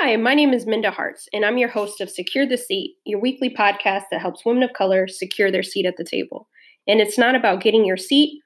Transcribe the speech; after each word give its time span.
Hi, 0.00 0.14
my 0.14 0.32
name 0.32 0.54
is 0.54 0.64
Minda 0.64 0.92
Harts, 0.92 1.26
and 1.32 1.44
I'm 1.44 1.58
your 1.58 1.70
host 1.70 2.00
of 2.00 2.08
Secure 2.08 2.46
the 2.46 2.56
Seat, 2.56 2.94
your 3.04 3.20
weekly 3.20 3.50
podcast 3.52 4.04
that 4.12 4.20
helps 4.20 4.44
women 4.46 4.62
of 4.62 4.72
color 4.72 5.08
secure 5.08 5.50
their 5.50 5.64
seat 5.64 5.86
at 5.86 5.96
the 5.96 6.06
table. 6.08 6.46
And 6.86 7.00
it's 7.00 7.18
not 7.18 7.34
about 7.34 7.62
getting 7.62 7.84
your 7.84 7.96
seat 7.96 8.40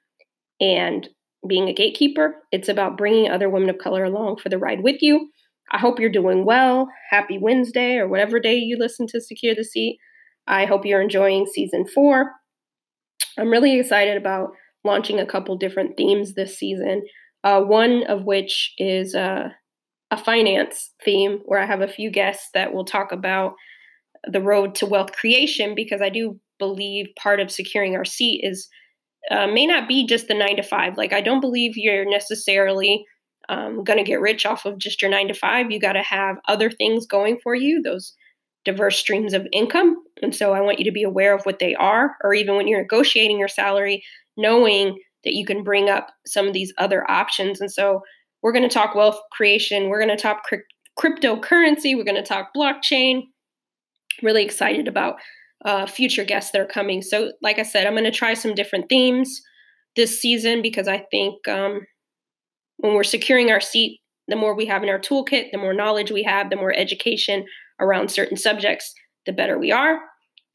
and 0.59 1.07
being 1.47 1.69
a 1.69 1.73
gatekeeper, 1.73 2.37
it's 2.51 2.69
about 2.69 2.97
bringing 2.97 3.29
other 3.29 3.51
women 3.51 3.69
of 3.69 3.77
color 3.77 4.03
along 4.03 4.37
for 4.37 4.49
the 4.49 4.57
ride 4.57 4.81
with 4.81 4.95
you. 5.01 5.29
I 5.71 5.77
hope 5.77 5.99
you're 5.99 6.09
doing 6.09 6.43
well. 6.43 6.87
Happy 7.11 7.37
Wednesday, 7.39 7.97
or 7.97 8.07
whatever 8.07 8.39
day 8.39 8.55
you 8.55 8.75
listen 8.79 9.05
to 9.09 9.21
Secure 9.21 9.53
the 9.53 9.63
Seat. 9.63 9.99
I 10.47 10.65
hope 10.65 10.87
you're 10.87 11.03
enjoying 11.03 11.45
season 11.45 11.85
four. 11.85 12.31
I'm 13.37 13.51
really 13.51 13.79
excited 13.79 14.17
about 14.17 14.49
launching 14.83 15.19
a 15.19 15.25
couple 15.27 15.55
different 15.55 15.97
themes 15.97 16.33
this 16.33 16.57
season, 16.57 17.03
uh, 17.43 17.61
one 17.61 18.05
of 18.07 18.23
which 18.23 18.73
is. 18.79 19.13
Uh, 19.13 19.49
a 20.13 20.17
finance 20.17 20.91
theme 21.03 21.39
where 21.45 21.59
I 21.59 21.65
have 21.65 21.81
a 21.81 21.87
few 21.87 22.11
guests 22.11 22.49
that 22.53 22.71
will 22.71 22.85
talk 22.85 23.11
about 23.11 23.55
the 24.27 24.41
road 24.41 24.75
to 24.75 24.85
wealth 24.85 25.11
creation 25.11 25.73
because 25.73 26.01
I 26.01 26.09
do 26.09 26.39
believe 26.59 27.07
part 27.17 27.39
of 27.39 27.49
securing 27.49 27.95
our 27.95 28.05
seat 28.05 28.41
is 28.43 28.69
uh, 29.31 29.47
may 29.47 29.65
not 29.65 29.87
be 29.87 30.05
just 30.05 30.27
the 30.27 30.35
nine 30.35 30.55
to 30.57 30.61
five. 30.63 30.97
Like, 30.97 31.13
I 31.13 31.21
don't 31.21 31.41
believe 31.41 31.75
you're 31.75 32.07
necessarily 32.07 33.03
um, 33.49 33.83
going 33.83 33.97
to 33.97 34.05
get 34.05 34.21
rich 34.21 34.45
off 34.45 34.65
of 34.65 34.77
just 34.77 35.01
your 35.01 35.09
nine 35.09 35.29
to 35.29 35.33
five. 35.33 35.71
You 35.71 35.79
got 35.79 35.93
to 35.93 36.03
have 36.03 36.35
other 36.47 36.69
things 36.69 37.07
going 37.07 37.39
for 37.41 37.55
you, 37.55 37.81
those 37.81 38.13
diverse 38.65 38.97
streams 38.97 39.33
of 39.33 39.47
income. 39.51 39.95
And 40.21 40.35
so 40.35 40.53
I 40.53 40.61
want 40.61 40.77
you 40.77 40.85
to 40.85 40.91
be 40.91 41.03
aware 41.03 41.35
of 41.35 41.43
what 41.43 41.57
they 41.57 41.73
are, 41.73 42.15
or 42.23 42.35
even 42.35 42.55
when 42.55 42.67
you're 42.67 42.83
negotiating 42.83 43.39
your 43.39 43.47
salary, 43.47 44.03
knowing 44.37 44.99
that 45.23 45.33
you 45.33 45.43
can 45.43 45.63
bring 45.63 45.89
up 45.89 46.11
some 46.27 46.45
of 46.45 46.53
these 46.53 46.71
other 46.77 47.09
options. 47.09 47.59
And 47.59 47.71
so 47.71 48.01
we're 48.43 48.51
going 48.51 48.67
to 48.67 48.73
talk 48.73 48.93
wealth 48.93 49.19
creation. 49.31 49.89
We're 49.89 50.03
going 50.03 50.15
to 50.15 50.21
talk 50.21 50.43
cri- 50.43 50.63
cryptocurrency. 50.99 51.95
We're 51.95 52.03
going 52.03 52.15
to 52.15 52.21
talk 52.21 52.49
blockchain. 52.55 53.23
Really 54.21 54.43
excited 54.43 54.87
about 54.87 55.15
uh, 55.65 55.85
future 55.87 56.25
guests 56.25 56.51
that 56.51 56.61
are 56.61 56.67
coming. 56.67 57.01
So, 57.01 57.31
like 57.41 57.57
I 57.57 57.63
said, 57.63 57.87
I'm 57.87 57.93
going 57.93 58.03
to 58.03 58.11
try 58.11 58.33
some 58.33 58.53
different 58.53 58.89
themes 58.89 59.41
this 59.95 60.19
season 60.21 60.61
because 60.61 60.87
I 60.87 61.05
think 61.09 61.47
um, 61.47 61.81
when 62.77 62.93
we're 62.93 63.03
securing 63.03 63.49
our 63.49 63.61
seat, 63.61 64.01
the 64.27 64.35
more 64.35 64.55
we 64.55 64.65
have 64.65 64.83
in 64.83 64.89
our 64.89 64.99
toolkit, 64.99 65.51
the 65.51 65.57
more 65.57 65.73
knowledge 65.73 66.11
we 66.11 66.23
have, 66.23 66.49
the 66.49 66.55
more 66.55 66.73
education 66.73 67.45
around 67.79 68.11
certain 68.11 68.37
subjects, 68.37 68.93
the 69.25 69.33
better 69.33 69.57
we 69.57 69.71
are. 69.71 69.99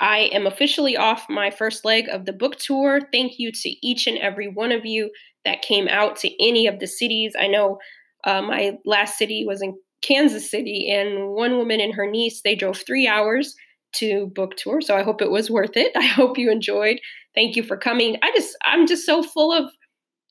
I 0.01 0.31
am 0.33 0.47
officially 0.47 0.97
off 0.97 1.27
my 1.29 1.51
first 1.51 1.85
leg 1.85 2.09
of 2.09 2.25
the 2.25 2.33
book 2.33 2.57
tour. 2.57 3.01
Thank 3.13 3.39
you 3.39 3.51
to 3.51 3.69
each 3.83 4.07
and 4.07 4.19
every 4.19 4.47
one 4.47 4.73
of 4.73 4.87
you 4.87 5.11
that 5.49 5.63
came 5.63 5.89
out 5.89 6.17
to 6.17 6.47
any 6.47 6.67
of 6.67 6.79
the 6.79 6.87
cities. 6.87 7.35
I 7.39 7.47
know 7.47 7.79
uh, 8.25 8.43
my 8.43 8.77
last 8.85 9.17
city 9.17 9.45
was 9.47 9.63
in 9.63 9.79
Kansas 10.03 10.51
City, 10.51 10.91
and 10.91 11.31
one 11.31 11.57
woman 11.57 11.81
and 11.81 11.95
her 11.95 12.09
niece 12.09 12.43
they 12.43 12.55
drove 12.55 12.79
three 12.87 13.09
hours 13.09 13.55
to 13.95 14.27
book 14.35 14.57
tour. 14.57 14.83
So 14.83 14.95
I 14.95 15.03
hope 15.03 15.23
it 15.23 15.31
was 15.31 15.51
worth 15.51 15.77
it. 15.77 15.93
I 15.97 16.05
hope 16.05 16.39
you 16.39 16.51
enjoyed. 16.51 17.01
Thank 17.35 17.57
you 17.57 17.63
for 17.63 17.77
coming. 17.77 18.17
I 18.23 18.31
just 18.35 18.57
I'm 18.65 18.87
just 18.87 19.07
so 19.07 19.23
full 19.23 19.53
of 19.53 19.71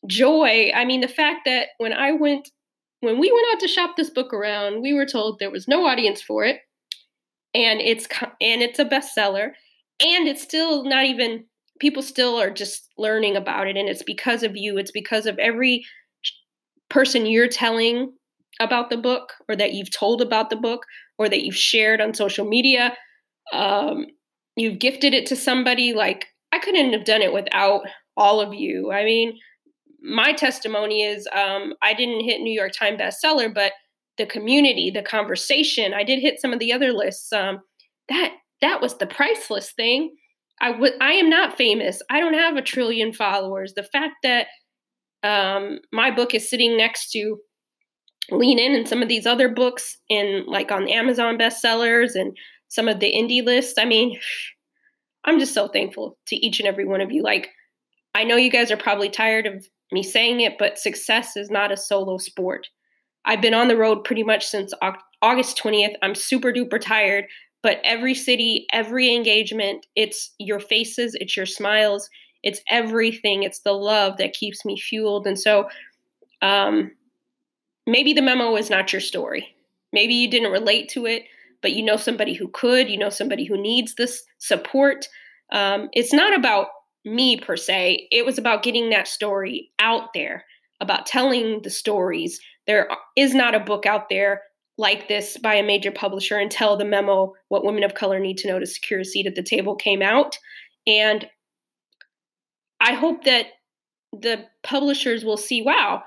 joy. 0.07 0.71
I 0.75 0.85
mean, 0.85 1.01
the 1.01 1.07
fact 1.07 1.41
that 1.45 1.69
when 1.79 1.93
I 1.93 2.11
went 2.11 2.49
when 3.01 3.19
we 3.19 3.31
went 3.31 3.47
out 3.53 3.59
to 3.61 3.67
shop 3.67 3.95
this 3.95 4.09
book 4.09 4.33
around, 4.33 4.81
we 4.81 4.93
were 4.93 5.05
told 5.05 5.39
there 5.39 5.51
was 5.51 5.67
no 5.67 5.85
audience 5.85 6.21
for 6.21 6.43
it 6.45 6.57
and 7.53 7.81
it's 7.81 8.07
and 8.41 8.61
it's 8.61 8.79
a 8.79 8.85
bestseller 8.85 9.51
and 9.99 10.27
it's 10.27 10.43
still 10.43 10.83
not 10.83 11.05
even 11.05 11.45
people 11.80 12.02
still 12.02 12.39
are 12.39 12.50
just 12.50 12.89
learning 12.97 13.36
about 13.36 13.67
it 13.67 13.78
and 13.78 13.89
it's 13.89 14.03
because 14.03 14.44
of 14.44 14.56
you 14.56 14.78
it's 14.78 14.92
because 14.92 15.25
of 15.25 15.38
every 15.39 15.86
person 16.89 17.25
you're 17.25 17.47
telling 17.47 18.11
about 18.59 18.89
the 18.89 18.97
book 18.97 19.34
or 19.47 19.56
that 19.56 19.73
you've 19.73 19.92
told 19.92 20.22
about 20.22 20.50
the 20.50 20.56
book 20.56 20.86
or 21.17 21.30
that 21.30 21.44
you've 21.44 21.56
shared 21.56 22.02
on 22.02 22.14
social 22.14 22.47
media 22.47 22.95
um, 23.53 24.06
you've 24.56 24.80
gifted 24.80 25.14
it 25.14 25.25
to 25.25 25.36
somebody 25.36 25.94
like 25.94 26.28
i 26.52 26.59
couldn't 26.59 26.94
have 26.94 27.06
done 27.06 27.22
it 27.22 27.34
without 27.34 27.81
all 28.16 28.40
of 28.40 28.53
you 28.53 28.91
i 28.91 29.03
mean 29.03 29.38
my 30.01 30.31
testimony 30.34 31.03
is 31.03 31.28
um, 31.34 31.74
i 31.81 31.94
didn't 31.94 32.24
hit 32.24 32.41
new 32.41 32.53
york 32.53 32.72
times 32.72 33.00
bestseller 33.00 33.53
but 33.53 33.74
the 34.18 34.25
community, 34.25 34.91
the 34.91 35.03
conversation. 35.03 35.94
I 35.94 36.03
did 36.03 36.19
hit 36.19 36.41
some 36.41 36.51
of 36.51 36.59
the 36.59 36.74
other 36.74 36.91
lists. 36.91 37.31
Um, 37.31 37.59
that 38.09 38.34
that 38.62 38.81
was 38.81 38.97
the 38.97 39.07
priceless 39.07 39.72
thing. 39.72 40.16
I 40.62 40.72
would 40.72 40.94
I 41.01 41.13
am 41.13 41.29
not 41.29 41.57
famous. 41.57 42.01
I 42.09 42.19
don't 42.19 42.34
have 42.34 42.56
a 42.56 42.62
trillion 42.62 43.13
followers. 43.13 43.73
The 43.73 43.84
fact 43.84 44.16
that 44.23 44.47
um, 45.23 45.79
my 45.91 46.12
book 46.12 46.34
is 46.34 46.50
sitting 46.50 46.78
next 46.78 47.12
to 47.12 47.38
Lean 48.31 48.59
In 48.59 48.75
and 48.75 48.88
some 48.88 49.01
of 49.01 49.09
these 49.09 49.25
other 49.25 49.50
books 49.50 49.97
in 50.09 50.44
like 50.47 50.72
on 50.72 50.90
Amazon 50.90 51.38
bestsellers 51.38 52.16
and 52.16 52.35
some 52.68 52.88
of 52.88 53.00
the 53.00 53.12
indie 53.12 53.45
lists. 53.45 53.75
I 53.78 53.85
mean, 53.85 54.19
I'm 55.25 55.40
just 55.40 55.53
so 55.53 55.68
thankful 55.68 56.18
to 56.28 56.35
each 56.38 56.59
and 56.59 56.68
every 56.68 56.85
one 56.85 57.01
of 57.01 57.12
you. 57.12 57.22
Like, 57.22 57.50
I 58.16 58.24
know 58.24 58.38
you 58.38 58.50
guys 58.50 58.72
are 58.72 58.78
probably 58.78 59.09
tired 59.09 59.45
of 59.45 59.68
me 59.91 60.01
saying 60.01 60.39
it, 60.39 60.57
but 60.57 60.78
success 60.78 61.35
is 61.35 61.50
not 61.50 61.72
a 61.72 61.78
solo 61.78 62.18
sport. 62.18 62.68
I've 63.25 63.41
been 63.41 63.53
on 63.53 63.68
the 63.68 63.75
road 63.75 64.06
pretty 64.06 64.24
much 64.24 64.45
since 64.45 64.74
August 65.22 65.57
20th. 65.62 65.95
I'm 66.01 66.16
super 66.16 66.53
duper 66.53 66.79
tired, 66.79 67.25
but 67.63 67.79
every 67.84 68.13
city, 68.13 68.66
every 68.72 69.13
engagement, 69.13 69.85
it's 69.95 70.34
your 70.40 70.59
faces, 70.59 71.16
it's 71.19 71.35
your 71.35 71.45
smiles, 71.45 72.09
it's 72.44 72.62
everything. 72.69 73.44
It's 73.44 73.59
the 73.59 73.73
love 73.73 74.18
that 74.18 74.34
keeps 74.34 74.63
me 74.63 74.78
fueled. 74.78 75.28
And 75.28 75.40
so, 75.40 75.68
um, 76.41 76.91
maybe 77.85 78.13
the 78.13 78.22
memo 78.22 78.56
is 78.56 78.69
not 78.69 78.94
your 78.94 79.01
story. 79.01 79.56
Maybe 79.91 80.13
you 80.13 80.29
didn't 80.29 80.51
relate 80.51 80.90
to 80.90 81.06
it, 81.06 81.23
but 81.62 81.73
you 81.73 81.84
know 81.84 81.97
somebody 81.97 82.34
who 82.34 82.50
could, 82.50 82.90
you 82.90 82.97
know 82.97 83.09
somebody 83.09 83.45
who 83.45 83.59
needs 83.59 83.95
this 83.95 84.24
support. 84.38 85.07
Um, 85.51 85.89
it's 85.94 86.13
not 86.13 86.38
about 86.38 86.68
me 87.06 87.38
per 87.38 87.56
se, 87.56 88.07
it 88.12 88.25
was 88.25 88.38
about 88.38 88.63
getting 88.63 88.89
that 88.89 89.07
story 89.07 89.72
out 89.79 90.13
there, 90.13 90.45
about 90.81 91.06
telling 91.06 91.62
the 91.63 91.69
stories 91.69 92.39
there 92.68 92.89
is 93.16 93.34
not 93.34 93.56
a 93.56 93.59
book 93.59 93.85
out 93.85 94.09
there 94.09 94.41
like 94.77 95.07
this 95.07 95.38
by 95.38 95.55
a 95.55 95.63
major 95.63 95.91
publisher 95.91 96.38
until 96.38 96.77
the 96.77 96.85
memo, 96.85 97.33
What 97.49 97.65
Women 97.65 97.83
of 97.83 97.95
Color 97.95 98.19
Need 98.19 98.38
to 98.39 98.47
Know 98.47 98.59
to 98.59 98.65
Secure 98.65 98.99
a 98.99 99.05
Seat 99.05 99.25
at 99.25 99.35
the 99.35 99.43
Table, 99.43 99.75
came 99.75 100.01
out. 100.01 100.38
And 100.85 101.27
I 102.79 102.93
hope 102.93 103.23
that 103.23 103.47
the 104.13 104.45
publishers 104.63 105.25
will 105.25 105.38
see 105.38 105.61
wow, 105.61 106.03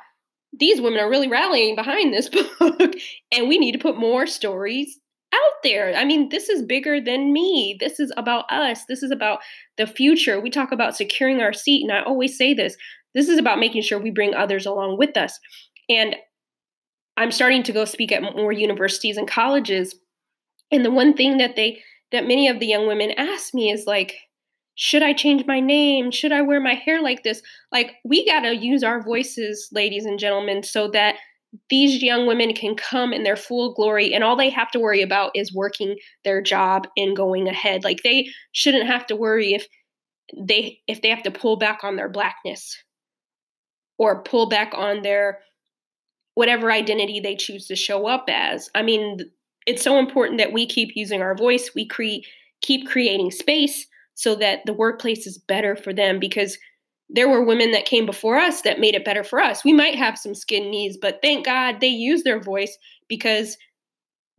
these 0.59 0.81
women 0.81 1.01
are 1.01 1.11
really 1.11 1.29
rallying 1.29 1.77
behind 1.77 2.13
this 2.13 2.29
book, 2.61 2.95
and 3.33 3.49
we 3.49 3.59
need 3.59 3.73
to 3.73 3.79
put 3.79 3.99
more 3.99 4.27
stories 4.27 4.99
out 5.33 5.63
there. 5.63 5.95
I 5.95 6.05
mean, 6.05 6.29
this 6.29 6.49
is 6.49 6.63
bigger 6.63 7.01
than 7.01 7.33
me. 7.33 7.77
This 7.79 8.01
is 8.01 8.13
about 8.17 8.51
us. 8.51 8.85
This 8.87 9.03
is 9.03 9.11
about 9.11 9.41
the 9.77 9.87
future. 9.87 10.41
We 10.41 10.51
talk 10.51 10.73
about 10.73 10.97
securing 10.97 11.41
our 11.41 11.53
seat, 11.53 11.83
and 11.83 11.93
I 11.93 12.03
always 12.03 12.37
say 12.37 12.55
this 12.55 12.77
this 13.15 13.29
is 13.29 13.39
about 13.39 13.59
making 13.59 13.83
sure 13.83 13.99
we 13.99 14.11
bring 14.11 14.35
others 14.35 14.67
along 14.67 14.99
with 14.99 15.17
us. 15.17 15.39
And 15.89 16.15
I'm 17.21 17.31
starting 17.31 17.63
to 17.65 17.73
go 17.73 17.85
speak 17.85 18.13
at 18.13 18.23
more 18.23 18.51
universities 18.51 19.19
and 19.19 19.29
colleges. 19.29 19.95
And 20.73 20.87
the 20.87 20.91
one 20.91 21.15
thing 21.15 21.37
that 21.37 21.55
they 21.55 21.83
that 22.13 22.27
many 22.27 22.49
of 22.49 22.61
the 22.61 22.67
young 22.67 22.87
women 22.87 23.13
ask 23.19 23.53
me 23.53 23.71
is 23.71 23.87
like, 23.87 24.15
should 24.75 25.03
I 25.03 25.13
change 25.13 25.45
my 25.47 25.61
name? 25.61 26.11
Should 26.11 26.33
I 26.33 26.41
wear 26.41 26.61
my 26.61 26.73
hair 26.73 27.03
like 27.03 27.23
this? 27.23 27.43
Like, 27.71 27.97
we 28.07 28.25
got 28.25 28.41
to 28.41 28.57
use 28.57 28.83
our 28.83 29.03
voices, 29.03 29.69
ladies 29.71 30.07
and 30.07 30.19
gentlemen, 30.19 30.63
so 30.63 30.89
that 30.93 31.17
these 31.69 32.03
young 32.03 32.27
women 32.27 32.55
can 32.55 32.75
come 32.75 33.13
in 33.13 33.23
their 33.23 33.37
full 33.37 33.75
glory 33.75 34.15
and 34.15 34.25
all 34.25 34.35
they 34.35 34.49
have 34.49 34.71
to 34.71 34.81
worry 34.81 35.03
about 35.03 35.33
is 35.35 35.55
working 35.55 35.97
their 36.25 36.41
job 36.41 36.87
and 36.97 37.15
going 37.15 37.47
ahead. 37.47 37.85
Like, 37.85 38.01
they 38.03 38.29
shouldn't 38.53 38.87
have 38.87 39.07
to 39.09 39.15
worry 39.15 39.53
if 39.53 39.67
they 40.39 40.79
if 40.89 41.03
they 41.03 41.11
have 41.11 41.25
to 41.25 41.31
pull 41.31 41.59
back 41.59 41.81
on 41.85 41.97
their 41.97 42.09
blackness 42.09 42.83
or 43.99 44.23
pull 44.23 44.49
back 44.49 44.73
on 44.75 45.03
their 45.03 45.41
whatever 46.41 46.73
identity 46.73 47.21
they 47.21 47.37
choose 47.37 47.67
to 47.67 47.77
show 47.77 48.07
up 48.07 48.25
as. 48.31 48.71
I 48.75 48.81
mean, 48.81 49.31
it's 49.67 49.83
so 49.83 49.99
important 49.99 50.39
that 50.39 50.55
we 50.55 50.65
keep 50.65 50.97
using 50.97 51.21
our 51.21 51.35
voice, 51.35 51.73
we 51.75 51.87
create 51.87 52.27
keep 52.63 52.89
creating 52.89 53.31
space 53.31 53.87
so 54.15 54.35
that 54.37 54.61
the 54.65 54.73
workplace 54.73 55.27
is 55.27 55.37
better 55.37 55.77
for 55.77 55.93
them 55.93 56.19
because 56.19 56.57
there 57.11 57.29
were 57.29 57.45
women 57.45 57.73
that 57.73 57.85
came 57.85 58.07
before 58.07 58.39
us 58.39 58.63
that 58.63 58.81
made 58.81 58.95
it 58.95 59.05
better 59.05 59.23
for 59.23 59.39
us. 59.39 59.67
We 59.67 59.75
might 59.75 59.97
have 59.97 60.17
some 60.17 60.35
skin 60.35 60.71
knees, 60.71 60.97
but 60.97 61.19
thank 61.21 61.45
God 61.45 61.81
they 61.81 61.89
used 61.89 62.25
their 62.25 62.41
voice 62.41 62.75
because 63.07 63.59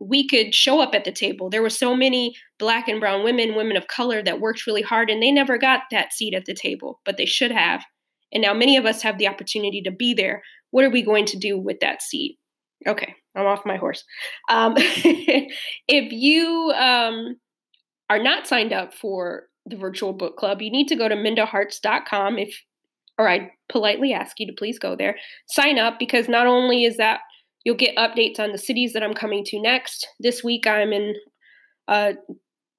we 0.00 0.26
could 0.26 0.52
show 0.52 0.80
up 0.80 0.96
at 0.96 1.04
the 1.04 1.12
table. 1.12 1.50
There 1.50 1.62
were 1.62 1.70
so 1.70 1.94
many 1.94 2.34
black 2.58 2.88
and 2.88 2.98
brown 2.98 3.22
women, 3.22 3.54
women 3.54 3.76
of 3.76 3.86
color 3.86 4.24
that 4.24 4.40
worked 4.40 4.66
really 4.66 4.82
hard 4.82 5.08
and 5.08 5.22
they 5.22 5.30
never 5.30 5.56
got 5.56 5.82
that 5.92 6.12
seat 6.12 6.34
at 6.34 6.46
the 6.46 6.54
table, 6.54 7.00
but 7.04 7.16
they 7.16 7.26
should 7.26 7.52
have. 7.52 7.84
And 8.32 8.42
now 8.42 8.54
many 8.54 8.76
of 8.76 8.86
us 8.86 9.02
have 9.02 9.18
the 9.18 9.28
opportunity 9.28 9.80
to 9.82 9.92
be 9.92 10.14
there 10.14 10.42
what 10.72 10.84
are 10.84 10.90
we 10.90 11.02
going 11.02 11.26
to 11.26 11.38
do 11.38 11.56
with 11.56 11.78
that 11.80 12.02
seed? 12.02 12.36
Okay, 12.86 13.14
I'm 13.36 13.46
off 13.46 13.64
my 13.64 13.76
horse. 13.76 14.04
Um, 14.50 14.74
if 14.76 16.12
you 16.12 16.72
um, 16.76 17.36
are 18.10 18.22
not 18.22 18.48
signed 18.48 18.72
up 18.72 18.92
for 18.92 19.44
the 19.64 19.76
virtual 19.76 20.12
book 20.12 20.36
club, 20.36 20.60
you 20.60 20.70
need 20.72 20.88
to 20.88 20.96
go 20.96 21.08
to 21.08 21.14
mindaharts.com 21.14 22.38
if 22.38 22.60
or 23.18 23.28
I 23.28 23.50
politely 23.68 24.12
ask 24.12 24.40
you 24.40 24.46
to 24.46 24.52
please 24.52 24.78
go 24.78 24.96
there, 24.96 25.16
sign 25.46 25.78
up 25.78 25.98
because 25.98 26.28
not 26.28 26.46
only 26.46 26.84
is 26.84 26.96
that 26.96 27.20
you'll 27.64 27.76
get 27.76 27.96
updates 27.96 28.40
on 28.40 28.52
the 28.52 28.58
cities 28.58 28.92
that 28.94 29.02
I'm 29.02 29.14
coming 29.14 29.44
to 29.44 29.60
next. 29.60 30.08
This 30.18 30.42
week, 30.42 30.66
I'm 30.66 30.92
in 30.92 31.14
uh, 31.88 32.14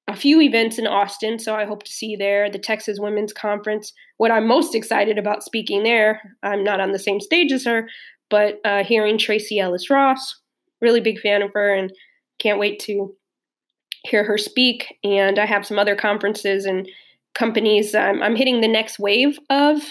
a 0.07 0.15
few 0.15 0.41
events 0.41 0.77
in 0.77 0.85
Austin, 0.85 1.39
so 1.39 1.55
I 1.55 1.65
hope 1.65 1.83
to 1.83 1.91
see 1.91 2.07
you 2.07 2.17
there. 2.17 2.49
The 2.49 2.59
Texas 2.59 2.99
Women's 2.99 3.33
Conference. 3.33 3.93
What 4.17 4.31
I'm 4.31 4.47
most 4.47 4.75
excited 4.75 5.17
about 5.17 5.43
speaking 5.43 5.83
there, 5.83 6.21
I'm 6.43 6.63
not 6.63 6.81
on 6.81 6.91
the 6.91 6.99
same 6.99 7.21
stage 7.21 7.51
as 7.51 7.65
her, 7.65 7.87
but 8.29 8.59
uh, 8.65 8.83
hearing 8.83 9.17
Tracee 9.17 9.59
Ellis 9.59 9.89
Ross, 9.89 10.39
really 10.81 10.99
big 10.99 11.19
fan 11.19 11.41
of 11.41 11.51
her, 11.53 11.73
and 11.73 11.91
can't 12.39 12.59
wait 12.59 12.79
to 12.81 13.15
hear 14.03 14.25
her 14.25 14.37
speak. 14.37 14.97
And 15.03 15.39
I 15.39 15.45
have 15.45 15.65
some 15.65 15.79
other 15.79 15.95
conferences 15.95 16.65
and 16.65 16.87
companies. 17.33 17.95
I'm 17.95 18.35
hitting 18.35 18.59
the 18.59 18.67
next 18.67 18.99
wave 18.99 19.39
of, 19.49 19.81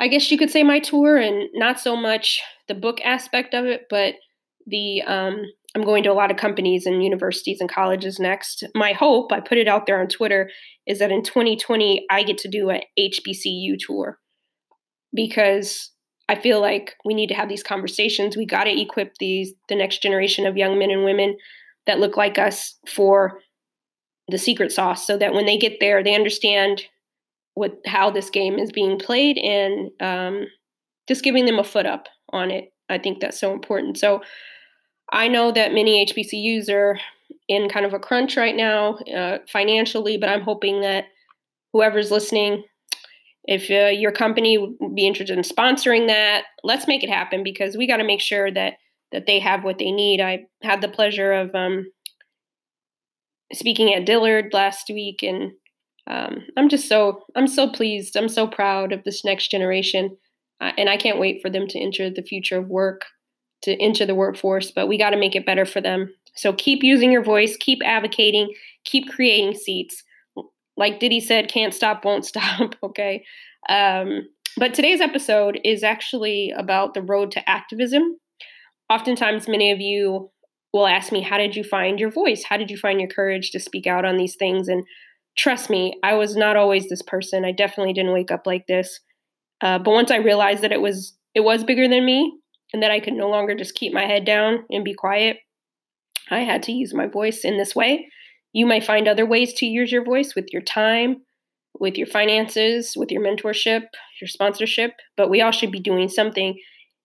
I 0.00 0.08
guess 0.08 0.30
you 0.30 0.36
could 0.36 0.50
say, 0.50 0.64
my 0.64 0.80
tour, 0.80 1.16
and 1.16 1.48
not 1.54 1.78
so 1.78 1.94
much 1.96 2.42
the 2.66 2.74
book 2.74 3.00
aspect 3.04 3.54
of 3.54 3.64
it, 3.64 3.86
but 3.88 4.14
the 4.66 5.02
um, 5.02 5.44
I'm 5.76 5.82
going 5.82 6.02
to 6.04 6.10
a 6.10 6.14
lot 6.14 6.30
of 6.30 6.38
companies 6.38 6.86
and 6.86 7.04
universities 7.04 7.60
and 7.60 7.70
colleges 7.70 8.18
next. 8.18 8.64
My 8.74 8.94
hope, 8.94 9.30
I 9.30 9.40
put 9.40 9.58
it 9.58 9.68
out 9.68 9.84
there 9.84 10.00
on 10.00 10.08
Twitter, 10.08 10.48
is 10.86 11.00
that 11.00 11.12
in 11.12 11.22
2020 11.22 12.06
I 12.10 12.22
get 12.22 12.38
to 12.38 12.48
do 12.48 12.70
an 12.70 12.80
HBCU 12.98 13.76
tour 13.78 14.18
because 15.14 15.90
I 16.30 16.34
feel 16.36 16.62
like 16.62 16.94
we 17.04 17.12
need 17.12 17.26
to 17.26 17.34
have 17.34 17.50
these 17.50 17.62
conversations. 17.62 18.38
We 18.38 18.46
got 18.46 18.64
to 18.64 18.80
equip 18.80 19.18
these 19.18 19.52
the 19.68 19.76
next 19.76 20.00
generation 20.00 20.46
of 20.46 20.56
young 20.56 20.78
men 20.78 20.90
and 20.90 21.04
women 21.04 21.36
that 21.84 22.00
look 22.00 22.16
like 22.16 22.38
us 22.38 22.78
for 22.88 23.40
the 24.28 24.38
secret 24.38 24.72
sauce 24.72 25.06
so 25.06 25.18
that 25.18 25.34
when 25.34 25.44
they 25.44 25.58
get 25.58 25.78
there 25.78 26.02
they 26.02 26.14
understand 26.14 26.84
what 27.52 27.76
how 27.84 28.10
this 28.10 28.30
game 28.30 28.58
is 28.58 28.72
being 28.72 28.98
played 28.98 29.36
and 29.36 29.90
um, 30.00 30.46
just 31.06 31.22
giving 31.22 31.44
them 31.44 31.58
a 31.58 31.64
foot 31.64 31.86
up 31.86 32.08
on 32.32 32.50
it 32.50 32.72
i 32.88 32.98
think 32.98 33.20
that's 33.20 33.38
so 33.38 33.52
important 33.52 33.96
so 33.96 34.20
i 35.12 35.28
know 35.28 35.52
that 35.52 35.72
many 35.72 36.04
hbcus 36.06 36.70
are 36.70 36.98
in 37.48 37.68
kind 37.68 37.86
of 37.86 37.94
a 37.94 37.98
crunch 37.98 38.36
right 38.36 38.56
now 38.56 38.94
uh, 39.16 39.38
financially 39.48 40.16
but 40.16 40.28
i'm 40.28 40.42
hoping 40.42 40.80
that 40.80 41.04
whoever's 41.72 42.10
listening 42.10 42.64
if 43.44 43.70
uh, 43.70 43.90
your 43.90 44.10
company 44.10 44.58
would 44.58 44.76
be 44.94 45.06
interested 45.06 45.36
in 45.36 45.44
sponsoring 45.44 46.08
that 46.08 46.44
let's 46.64 46.88
make 46.88 47.04
it 47.04 47.10
happen 47.10 47.44
because 47.44 47.76
we 47.76 47.86
got 47.86 47.98
to 47.98 48.04
make 48.04 48.20
sure 48.20 48.50
that 48.50 48.74
that 49.12 49.26
they 49.26 49.38
have 49.38 49.64
what 49.64 49.78
they 49.78 49.92
need 49.92 50.20
i 50.20 50.40
had 50.62 50.80
the 50.80 50.88
pleasure 50.88 51.32
of 51.32 51.54
um, 51.54 51.86
speaking 53.52 53.94
at 53.94 54.06
Dillard 54.06 54.52
last 54.52 54.88
week, 54.88 55.22
and 55.22 55.52
um, 56.06 56.44
I'm 56.56 56.68
just 56.68 56.88
so 56.88 57.24
I'm 57.34 57.46
so 57.46 57.68
pleased. 57.68 58.16
I'm 58.16 58.28
so 58.28 58.46
proud 58.46 58.92
of 58.92 59.04
this 59.04 59.24
next 59.24 59.50
generation, 59.50 60.16
uh, 60.60 60.72
and 60.76 60.88
I 60.88 60.96
can't 60.96 61.20
wait 61.20 61.42
for 61.42 61.50
them 61.50 61.66
to 61.68 61.78
enter 61.78 62.10
the 62.10 62.22
future 62.22 62.58
of 62.58 62.68
work, 62.68 63.02
to 63.62 63.72
enter 63.82 64.06
the 64.06 64.14
workforce. 64.14 64.70
But 64.70 64.86
we 64.86 64.98
got 64.98 65.10
to 65.10 65.18
make 65.18 65.34
it 65.34 65.46
better 65.46 65.64
for 65.64 65.80
them. 65.80 66.12
So 66.34 66.52
keep 66.52 66.82
using 66.82 67.10
your 67.10 67.22
voice, 67.22 67.56
keep 67.58 67.80
advocating, 67.84 68.52
keep 68.84 69.08
creating 69.08 69.54
seats. 69.54 70.02
Like 70.76 71.00
Diddy 71.00 71.20
said, 71.20 71.48
can't 71.48 71.74
stop, 71.74 72.04
won't 72.04 72.24
stop. 72.26 72.74
okay. 72.82 73.24
Um, 73.68 74.28
but 74.56 74.74
today's 74.74 75.00
episode 75.00 75.60
is 75.64 75.82
actually 75.82 76.52
about 76.56 76.94
the 76.94 77.02
road 77.02 77.30
to 77.32 77.48
activism. 77.48 78.16
Oftentimes, 78.88 79.48
many 79.48 79.72
of 79.72 79.80
you 79.80 80.30
will 80.72 80.86
ask 80.86 81.10
me, 81.10 81.22
How 81.22 81.38
did 81.38 81.56
you 81.56 81.64
find 81.64 81.98
your 81.98 82.10
voice? 82.10 82.44
How 82.44 82.56
did 82.56 82.70
you 82.70 82.76
find 82.76 83.00
your 83.00 83.08
courage 83.08 83.50
to 83.50 83.60
speak 83.60 83.86
out 83.86 84.04
on 84.04 84.16
these 84.16 84.36
things? 84.36 84.68
And 84.68 84.84
trust 85.36 85.68
me, 85.68 85.98
I 86.02 86.14
was 86.14 86.36
not 86.36 86.56
always 86.56 86.88
this 86.88 87.02
person. 87.02 87.44
I 87.44 87.52
definitely 87.52 87.92
didn't 87.92 88.12
wake 88.12 88.30
up 88.30 88.46
like 88.46 88.66
this. 88.66 89.00
Uh, 89.60 89.78
but 89.78 89.92
once 89.92 90.10
I 90.10 90.16
realized 90.16 90.62
that 90.62 90.72
it 90.72 90.80
was 90.80 91.14
it 91.34 91.40
was 91.40 91.64
bigger 91.64 91.88
than 91.88 92.04
me 92.04 92.38
and 92.72 92.82
that 92.82 92.90
I 92.90 93.00
could 93.00 93.14
no 93.14 93.28
longer 93.28 93.54
just 93.54 93.74
keep 93.74 93.92
my 93.92 94.04
head 94.04 94.24
down 94.24 94.64
and 94.70 94.84
be 94.84 94.94
quiet, 94.94 95.38
I 96.30 96.40
had 96.40 96.62
to 96.64 96.72
use 96.72 96.92
my 96.94 97.06
voice 97.06 97.44
in 97.44 97.56
this 97.56 97.74
way. 97.74 98.08
You 98.52 98.66
may 98.66 98.80
find 98.80 99.06
other 99.06 99.26
ways 99.26 99.52
to 99.54 99.66
use 99.66 99.92
your 99.92 100.04
voice 100.04 100.34
with 100.34 100.46
your 100.52 100.62
time, 100.62 101.22
with 101.78 101.96
your 101.96 102.06
finances, 102.06 102.94
with 102.96 103.10
your 103.10 103.22
mentorship, 103.22 103.82
your 104.20 104.28
sponsorship, 104.28 104.92
but 105.16 105.30
we 105.30 105.40
all 105.42 105.52
should 105.52 105.70
be 105.70 105.80
doing 105.80 106.08
something. 106.08 106.58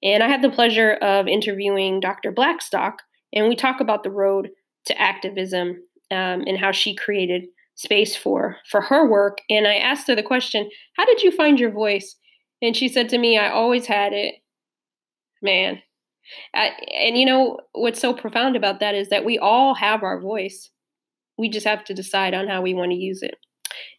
And 0.03 0.23
I 0.23 0.27
had 0.27 0.41
the 0.41 0.49
pleasure 0.49 0.93
of 0.93 1.27
interviewing 1.27 1.99
Dr. 1.99 2.31
Blackstock, 2.31 3.01
and 3.33 3.47
we 3.47 3.55
talk 3.55 3.79
about 3.79 4.03
the 4.03 4.11
road 4.11 4.49
to 4.85 4.99
activism 4.99 5.81
um, 6.09 6.43
and 6.47 6.57
how 6.57 6.71
she 6.71 6.95
created 6.95 7.45
space 7.75 8.15
for 8.15 8.57
for 8.69 8.81
her 8.81 9.09
work. 9.09 9.39
And 9.49 9.67
I 9.67 9.75
asked 9.75 10.07
her 10.07 10.15
the 10.15 10.23
question, 10.23 10.69
"How 10.97 11.05
did 11.05 11.21
you 11.21 11.31
find 11.31 11.59
your 11.59 11.71
voice?" 11.71 12.15
And 12.61 12.75
she 12.75 12.87
said 12.87 13.09
to 13.09 13.17
me, 13.17 13.37
"I 13.37 13.49
always 13.49 13.85
had 13.85 14.13
it, 14.13 14.35
man." 15.41 15.81
I, 16.53 16.71
and 16.93 17.17
you 17.17 17.25
know 17.25 17.59
what's 17.73 17.99
so 17.99 18.13
profound 18.13 18.55
about 18.55 18.79
that 18.79 18.95
is 18.95 19.09
that 19.09 19.25
we 19.25 19.37
all 19.39 19.73
have 19.75 20.03
our 20.03 20.19
voice. 20.19 20.69
We 21.37 21.49
just 21.49 21.65
have 21.65 21.83
to 21.85 21.93
decide 21.93 22.33
on 22.33 22.47
how 22.47 22.61
we 22.61 22.73
want 22.73 22.91
to 22.91 22.97
use 22.97 23.21
it. 23.21 23.37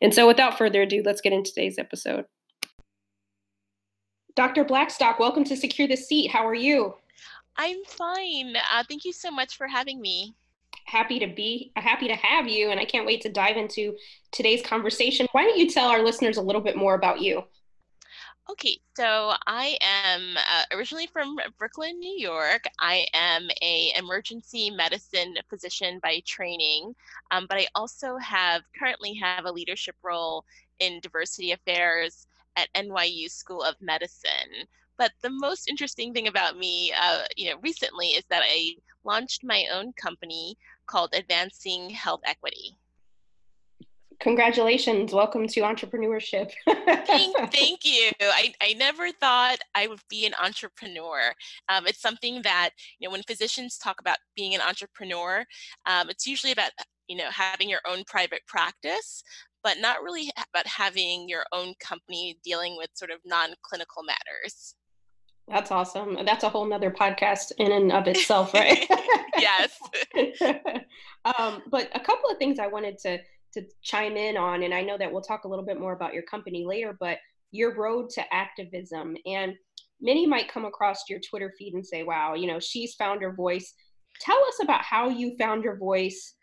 And 0.00 0.14
so, 0.14 0.26
without 0.26 0.58
further 0.58 0.82
ado, 0.82 1.02
let's 1.04 1.20
get 1.20 1.32
into 1.32 1.50
today's 1.50 1.78
episode. 1.78 2.24
Dr. 4.34 4.64
Blackstock, 4.64 5.18
welcome 5.18 5.44
to 5.44 5.56
Secure 5.56 5.88
the 5.88 5.96
Seat. 5.96 6.30
How 6.30 6.46
are 6.46 6.54
you? 6.54 6.94
I'm 7.56 7.84
fine. 7.84 8.54
Uh, 8.56 8.82
thank 8.88 9.04
you 9.04 9.12
so 9.12 9.30
much 9.30 9.56
for 9.56 9.66
having 9.66 10.00
me. 10.00 10.34
Happy 10.86 11.18
to 11.18 11.26
be 11.26 11.70
happy 11.76 12.08
to 12.08 12.14
have 12.14 12.48
you, 12.48 12.70
and 12.70 12.80
I 12.80 12.84
can't 12.84 13.06
wait 13.06 13.20
to 13.22 13.28
dive 13.28 13.56
into 13.56 13.94
today's 14.30 14.62
conversation. 14.62 15.26
Why 15.32 15.44
don't 15.44 15.58
you 15.58 15.70
tell 15.70 15.88
our 15.88 16.02
listeners 16.02 16.38
a 16.38 16.42
little 16.42 16.62
bit 16.62 16.76
more 16.76 16.94
about 16.94 17.20
you? 17.20 17.44
Okay, 18.50 18.80
so 18.96 19.34
I 19.46 19.78
am 19.80 20.36
uh, 20.36 20.64
originally 20.76 21.06
from 21.06 21.36
Brooklyn, 21.58 21.98
New 21.98 22.18
York. 22.18 22.64
I 22.80 23.06
am 23.14 23.48
a 23.62 23.92
emergency 23.96 24.68
medicine 24.70 25.36
physician 25.48 26.00
by 26.02 26.20
training, 26.26 26.94
um, 27.30 27.46
but 27.48 27.58
I 27.58 27.68
also 27.74 28.16
have 28.18 28.62
currently 28.78 29.14
have 29.14 29.44
a 29.44 29.52
leadership 29.52 29.94
role 30.02 30.44
in 30.80 31.00
diversity 31.00 31.52
affairs 31.52 32.26
at 32.56 32.68
NYU 32.74 33.30
School 33.30 33.62
of 33.62 33.76
Medicine. 33.80 34.66
But 34.98 35.12
the 35.22 35.30
most 35.30 35.68
interesting 35.68 36.12
thing 36.12 36.26
about 36.26 36.58
me, 36.58 36.92
uh, 37.00 37.22
you 37.36 37.50
know, 37.50 37.58
recently 37.62 38.08
is 38.08 38.24
that 38.28 38.42
I 38.44 38.74
launched 39.04 39.44
my 39.44 39.66
own 39.72 39.92
company 39.94 40.58
called 40.86 41.14
Advancing 41.14 41.90
Health 41.90 42.20
Equity. 42.24 42.76
Congratulations. 44.22 45.12
Welcome 45.12 45.48
to 45.48 45.60
entrepreneurship. 45.62 46.52
thank, 47.06 47.36
thank, 47.52 47.84
you. 47.84 48.08
I, 48.20 48.54
I 48.62 48.74
never 48.74 49.10
thought 49.10 49.58
I 49.74 49.88
would 49.88 49.98
be 50.08 50.26
an 50.26 50.32
entrepreneur. 50.40 51.32
Um, 51.68 51.88
it's 51.88 52.00
something 52.00 52.40
that, 52.42 52.70
you 53.00 53.08
know, 53.08 53.12
when 53.12 53.24
physicians 53.24 53.78
talk 53.78 53.96
about 53.98 54.18
being 54.36 54.54
an 54.54 54.60
entrepreneur, 54.60 55.44
um, 55.86 56.08
it's 56.08 56.24
usually 56.24 56.52
about, 56.52 56.70
you 57.08 57.16
know, 57.16 57.30
having 57.30 57.68
your 57.68 57.80
own 57.84 58.04
private 58.06 58.42
practice, 58.46 59.24
but 59.64 59.78
not 59.80 60.04
really 60.04 60.30
about 60.54 60.68
having 60.68 61.28
your 61.28 61.42
own 61.52 61.74
company 61.80 62.38
dealing 62.44 62.76
with 62.76 62.90
sort 62.94 63.10
of 63.10 63.18
non 63.26 63.48
clinical 63.62 64.04
matters. 64.04 64.76
That's 65.48 65.72
awesome. 65.72 66.18
That's 66.24 66.44
a 66.44 66.48
whole 66.48 66.64
nother 66.64 66.92
podcast 66.92 67.50
in 67.58 67.72
and 67.72 67.90
of 67.90 68.06
itself, 68.06 68.54
right? 68.54 68.86
yes. 69.36 69.76
um, 71.24 71.62
but 71.72 71.90
a 71.96 72.00
couple 72.00 72.30
of 72.30 72.38
things 72.38 72.60
I 72.60 72.68
wanted 72.68 72.98
to 72.98 73.18
to 73.54 73.62
chime 73.82 74.16
in 74.16 74.36
on, 74.36 74.62
and 74.62 74.74
I 74.74 74.82
know 74.82 74.98
that 74.98 75.10
we'll 75.10 75.22
talk 75.22 75.44
a 75.44 75.48
little 75.48 75.64
bit 75.64 75.80
more 75.80 75.92
about 75.92 76.14
your 76.14 76.22
company 76.24 76.64
later, 76.66 76.96
but 76.98 77.18
your 77.50 77.76
road 77.76 78.08
to 78.10 78.34
activism. 78.34 79.16
And 79.26 79.54
many 80.00 80.26
might 80.26 80.52
come 80.52 80.64
across 80.64 81.08
your 81.08 81.20
Twitter 81.20 81.52
feed 81.58 81.74
and 81.74 81.86
say, 81.86 82.02
wow, 82.02 82.34
you 82.34 82.46
know, 82.46 82.58
she's 82.58 82.94
found 82.94 83.22
her 83.22 83.34
voice. 83.34 83.74
Tell 84.20 84.38
us 84.44 84.58
about 84.62 84.82
how 84.82 85.08
you 85.08 85.36
found 85.38 85.64
your 85.64 85.76
voice 85.76 86.34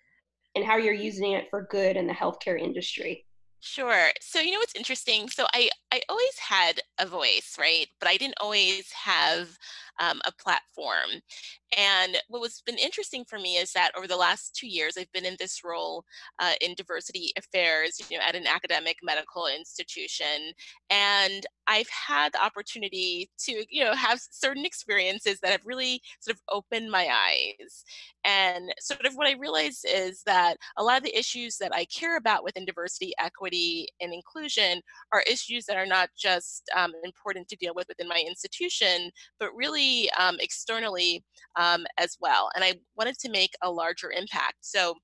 and 0.56 0.66
how 0.66 0.78
you're 0.78 0.94
using 0.94 1.34
it 1.34 1.48
for 1.50 1.68
good 1.70 1.98
in 1.98 2.08
the 2.08 2.13
healthcare 2.13 2.60
industry. 2.60 3.25
Sure. 3.62 4.10
So 4.22 4.39
you 4.39 4.51
know 4.51 4.60
what's 4.60 4.75
interesting? 4.75 5.30
So 5.30 5.46
I 5.54 5.70
I 5.92 6.01
always 6.08 6.38
had 6.39 6.80
a 6.98 7.06
voice, 7.06 7.58
right? 7.60 7.88
But 8.00 8.08
I 8.08 8.16
didn't 8.16 8.38
always 8.39 8.89
have 8.94 9.50
um, 10.00 10.22
a 10.25 10.32
platform. 10.41 11.22
And 11.77 12.18
what 12.29 12.41
was 12.41 12.63
been 12.65 12.77
interesting 12.77 13.25
for 13.25 13.38
me 13.38 13.58
is 13.58 13.72
that 13.74 13.91
over 13.96 14.08
the 14.08 14.15
last 14.15 14.56
two 14.56 14.68
years, 14.68 14.96
I've 14.98 15.12
been 15.12 15.25
in 15.25 15.36
this 15.39 15.62
role 15.63 16.03
uh, 16.39 16.53
in 16.62 16.74
diversity 16.75 17.32
affairs, 17.38 18.00
you 18.10 18.18
know, 18.18 18.24
at 18.27 18.36
an 18.36 18.48
academic 18.48 18.98
medical 19.03 19.48
institution, 19.48 20.53
and 20.89 21.46
I've 21.68 21.89
had 21.89 22.34
the 22.34 22.44
opportunity 22.44 23.29
to, 23.41 23.63
you 23.70 23.84
know, 23.84 23.94
have 23.94 24.20
certain 24.32 24.65
experiences 24.65 25.39
that 25.41 25.51
have 25.51 25.65
really 25.65 26.01
sort 26.20 26.36
of 26.36 26.41
opened 26.51 26.89
my 26.89 27.08
eyes. 27.08 27.84
And 28.25 28.74
sort 28.79 29.06
of 29.06 29.13
what 29.13 29.27
I 29.27 29.34
realized 29.34 29.86
is 29.88 30.24
that 30.25 30.58
a 30.77 30.84
lot 30.84 30.98
of 30.98 31.03
the 31.03 31.18
issues 31.18 31.58
that 31.58 31.74
I 31.74 31.86
care 31.86 32.18
about 32.18 32.44
within 32.44 32.65
diversity, 32.65 33.13
equity, 33.20 33.88
and 34.01 34.12
inclusion 34.13 34.82
are 35.13 35.24
issues 35.29 35.65
that 35.65 35.77
are 35.77 35.86
not 35.86 36.10
just 36.18 36.63
um, 36.75 36.91
important 37.03 37.48
to 37.50 37.56
deal 37.56 37.74
with 37.75 37.88
within 37.88 38.08
my 38.08 38.24
institution, 38.27 39.12
but 39.39 39.56
really 39.56 39.88
um, 40.17 40.38
externally 40.39 41.24
um, 41.55 41.86
as 41.98 42.17
well. 42.19 42.50
And 42.55 42.63
I 42.63 42.74
wanted 42.98 43.17
to 43.19 43.29
make 43.29 43.53
a 43.62 43.72
larger 43.72 44.12
impact. 44.12 44.58
So 44.62 44.96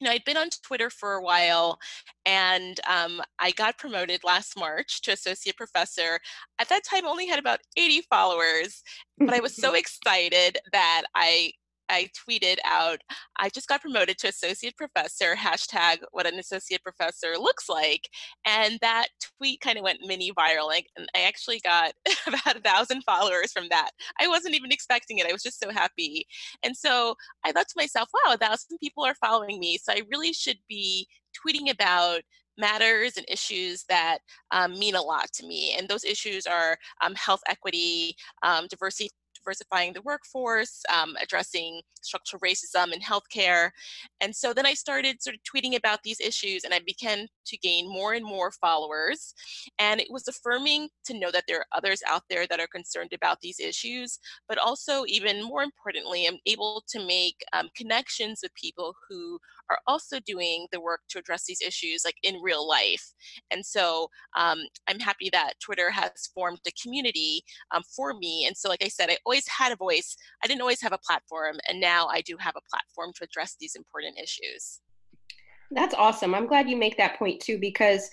you 0.00 0.06
know, 0.06 0.10
I'd 0.10 0.24
been 0.24 0.36
on 0.36 0.50
Twitter 0.62 0.90
for 0.90 1.14
a 1.14 1.22
while 1.22 1.78
and 2.26 2.78
um, 2.86 3.22
I 3.38 3.50
got 3.52 3.78
promoted 3.78 4.24
last 4.24 4.58
March 4.58 5.00
to 5.02 5.12
associate 5.12 5.56
professor. 5.56 6.20
At 6.58 6.68
that 6.68 6.84
time, 6.84 7.06
I 7.06 7.10
only 7.10 7.26
had 7.26 7.38
about 7.38 7.60
80 7.76 8.02
followers, 8.10 8.82
but 9.18 9.32
I 9.32 9.40
was 9.40 9.56
so 9.56 9.74
excited 9.82 10.58
that 10.72 11.04
I 11.14 11.52
I 11.88 12.08
tweeted 12.28 12.56
out, 12.64 12.98
I 13.38 13.48
just 13.48 13.68
got 13.68 13.82
promoted 13.82 14.18
to 14.18 14.28
associate 14.28 14.76
professor, 14.76 15.34
hashtag 15.34 15.98
what 16.12 16.26
an 16.26 16.38
associate 16.38 16.82
professor 16.82 17.34
looks 17.38 17.68
like. 17.68 18.08
And 18.46 18.78
that 18.80 19.08
tweet 19.38 19.60
kind 19.60 19.78
of 19.78 19.84
went 19.84 20.00
mini 20.02 20.32
viral. 20.32 20.72
And 20.96 21.08
I 21.14 21.20
actually 21.22 21.60
got 21.60 21.92
about 22.26 22.56
a 22.56 22.60
thousand 22.60 23.02
followers 23.02 23.52
from 23.52 23.68
that. 23.70 23.90
I 24.20 24.28
wasn't 24.28 24.54
even 24.54 24.72
expecting 24.72 25.18
it. 25.18 25.26
I 25.26 25.32
was 25.32 25.42
just 25.42 25.60
so 25.60 25.70
happy. 25.70 26.26
And 26.62 26.76
so 26.76 27.14
I 27.44 27.52
thought 27.52 27.68
to 27.68 27.74
myself, 27.76 28.08
wow, 28.12 28.34
a 28.34 28.36
thousand 28.36 28.78
people 28.78 29.04
are 29.04 29.14
following 29.14 29.58
me. 29.60 29.78
So 29.78 29.92
I 29.92 30.02
really 30.10 30.32
should 30.32 30.58
be 30.68 31.06
tweeting 31.36 31.70
about 31.70 32.20
matters 32.58 33.16
and 33.16 33.26
issues 33.28 33.84
that 33.88 34.18
um, 34.50 34.78
mean 34.78 34.94
a 34.94 35.02
lot 35.02 35.30
to 35.34 35.46
me. 35.46 35.74
And 35.78 35.88
those 35.88 36.04
issues 36.04 36.46
are 36.46 36.76
um, 37.02 37.14
health 37.14 37.42
equity, 37.48 38.16
um, 38.42 38.66
diversity 38.68 39.10
diversifying 39.36 39.92
the 39.92 40.02
workforce, 40.02 40.82
um, 40.92 41.16
addressing 41.20 41.80
structural 42.02 42.40
racism 42.40 42.92
in 42.92 43.00
healthcare. 43.00 43.70
And 44.20 44.34
so 44.34 44.52
then 44.52 44.66
I 44.66 44.74
started 44.74 45.22
sort 45.22 45.36
of 45.36 45.40
tweeting 45.42 45.76
about 45.76 46.00
these 46.04 46.20
issues 46.20 46.64
and 46.64 46.72
I 46.72 46.80
began 46.86 47.26
to 47.46 47.56
gain 47.58 47.88
more 47.88 48.14
and 48.14 48.24
more 48.24 48.50
followers. 48.52 49.34
And 49.78 50.00
it 50.00 50.08
was 50.10 50.28
affirming 50.28 50.88
to 51.06 51.18
know 51.18 51.30
that 51.30 51.44
there 51.48 51.58
are 51.58 51.66
others 51.72 52.00
out 52.08 52.22
there 52.30 52.46
that 52.46 52.60
are 52.60 52.66
concerned 52.66 53.12
about 53.12 53.40
these 53.40 53.60
issues, 53.60 54.18
but 54.48 54.58
also, 54.58 55.04
even 55.06 55.42
more 55.42 55.62
importantly, 55.62 56.26
I'm 56.26 56.38
able 56.46 56.82
to 56.88 57.06
make 57.06 57.36
um, 57.52 57.68
connections 57.76 58.40
with 58.42 58.54
people 58.54 58.94
who 59.08 59.38
are 59.70 59.78
also 59.86 60.18
doing 60.20 60.66
the 60.72 60.80
work 60.80 61.00
to 61.10 61.18
address 61.18 61.44
these 61.44 61.60
issues 61.60 62.02
like 62.04 62.16
in 62.22 62.40
real 62.42 62.66
life. 62.66 63.12
And 63.50 63.64
so 63.64 64.08
um, 64.36 64.60
I'm 64.88 64.98
happy 64.98 65.30
that 65.32 65.54
Twitter 65.60 65.90
has 65.90 66.10
formed 66.34 66.60
a 66.66 66.72
community 66.80 67.42
um, 67.72 67.82
for 67.94 68.14
me. 68.14 68.46
And 68.46 68.56
so, 68.56 68.68
like 68.68 68.82
I 68.82 68.88
said, 68.88 69.10
I 69.10 69.16
always 69.24 69.46
had 69.48 69.72
a 69.72 69.76
voice. 69.76 70.16
I 70.44 70.46
didn't 70.46 70.60
always 70.60 70.82
have 70.82 70.92
a 70.92 70.98
platform, 70.98 71.56
and 71.68 71.80
now 71.80 72.06
I 72.06 72.20
do 72.20 72.36
have 72.38 72.54
a 72.56 72.68
platform 72.70 73.12
to 73.16 73.24
address 73.24 73.56
these 73.60 73.74
important 73.74 74.18
issues. 74.18 74.80
That's 75.70 75.94
awesome. 75.94 76.34
I'm 76.34 76.46
glad 76.46 76.68
you 76.68 76.76
make 76.76 76.96
that 76.96 77.18
point 77.18 77.40
too, 77.40 77.58
because 77.58 78.08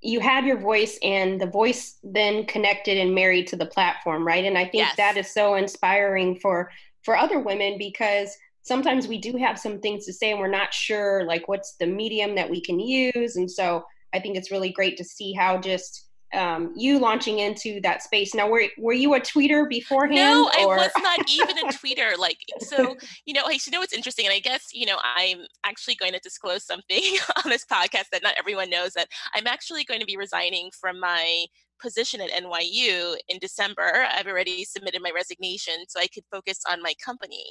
you 0.00 0.20
had 0.20 0.44
your 0.44 0.58
voice 0.58 0.98
and 1.02 1.40
the 1.40 1.46
voice 1.46 1.98
then 2.04 2.46
connected 2.46 2.98
and 2.98 3.14
married 3.14 3.46
to 3.48 3.56
the 3.56 3.66
platform, 3.66 4.26
right? 4.26 4.44
And 4.44 4.56
I 4.56 4.62
think 4.62 4.84
yes. 4.84 4.96
that 4.96 5.16
is 5.16 5.32
so 5.32 5.54
inspiring 5.54 6.38
for 6.38 6.70
for 7.02 7.16
other 7.16 7.40
women 7.40 7.78
because 7.78 8.36
sometimes 8.68 9.08
we 9.08 9.18
do 9.18 9.36
have 9.36 9.58
some 9.58 9.80
things 9.80 10.04
to 10.06 10.12
say 10.12 10.30
and 10.30 10.38
we're 10.38 10.48
not 10.48 10.72
sure 10.72 11.24
like 11.24 11.48
what's 11.48 11.74
the 11.76 11.86
medium 11.86 12.34
that 12.36 12.48
we 12.48 12.60
can 12.60 12.78
use. 12.78 13.36
And 13.36 13.50
so 13.50 13.84
i 14.14 14.18
think 14.18 14.36
it's 14.36 14.50
really 14.50 14.70
great 14.70 14.96
to 14.96 15.04
see 15.04 15.32
how 15.32 15.58
just 15.58 16.08
um, 16.34 16.74
you 16.76 16.98
launching 16.98 17.38
into 17.38 17.80
that 17.80 18.02
space. 18.02 18.34
Now 18.34 18.48
were, 18.48 18.64
were 18.76 18.92
you 18.92 19.14
a 19.14 19.20
tweeter 19.20 19.66
beforehand 19.66 20.16
no 20.16 20.50
or? 20.60 20.74
i 20.74 20.76
was 20.76 20.90
not 20.98 21.20
even 21.30 21.58
a 21.58 21.62
tweeter. 21.72 22.18
Like 22.18 22.38
so 22.60 22.96
you 23.24 23.32
know 23.32 23.48
you 23.48 23.72
know 23.72 23.80
what's 23.80 23.94
interesting? 23.94 24.26
And 24.26 24.34
i 24.34 24.38
guess 24.38 24.66
you 24.72 24.86
know 24.86 24.98
i'm 25.16 25.38
actually 25.64 25.94
going 25.94 26.12
to 26.12 26.20
disclose 26.20 26.64
something 26.64 27.02
on 27.44 27.50
this 27.50 27.64
podcast 27.64 28.10
that 28.12 28.22
not 28.22 28.34
everyone 28.38 28.70
knows 28.70 28.92
that 28.92 29.08
i'm 29.34 29.46
actually 29.46 29.84
going 29.84 30.00
to 30.00 30.06
be 30.06 30.16
resigning 30.16 30.70
from 30.78 31.00
my 31.00 31.46
position 31.80 32.20
at 32.20 32.30
NYU 32.30 33.16
in 33.28 33.38
December. 33.40 34.06
I've 34.10 34.26
already 34.26 34.64
submitted 34.64 35.02
my 35.02 35.12
resignation 35.14 35.74
so 35.88 36.00
I 36.00 36.08
could 36.08 36.24
focus 36.30 36.60
on 36.70 36.82
my 36.82 36.94
company. 37.04 37.44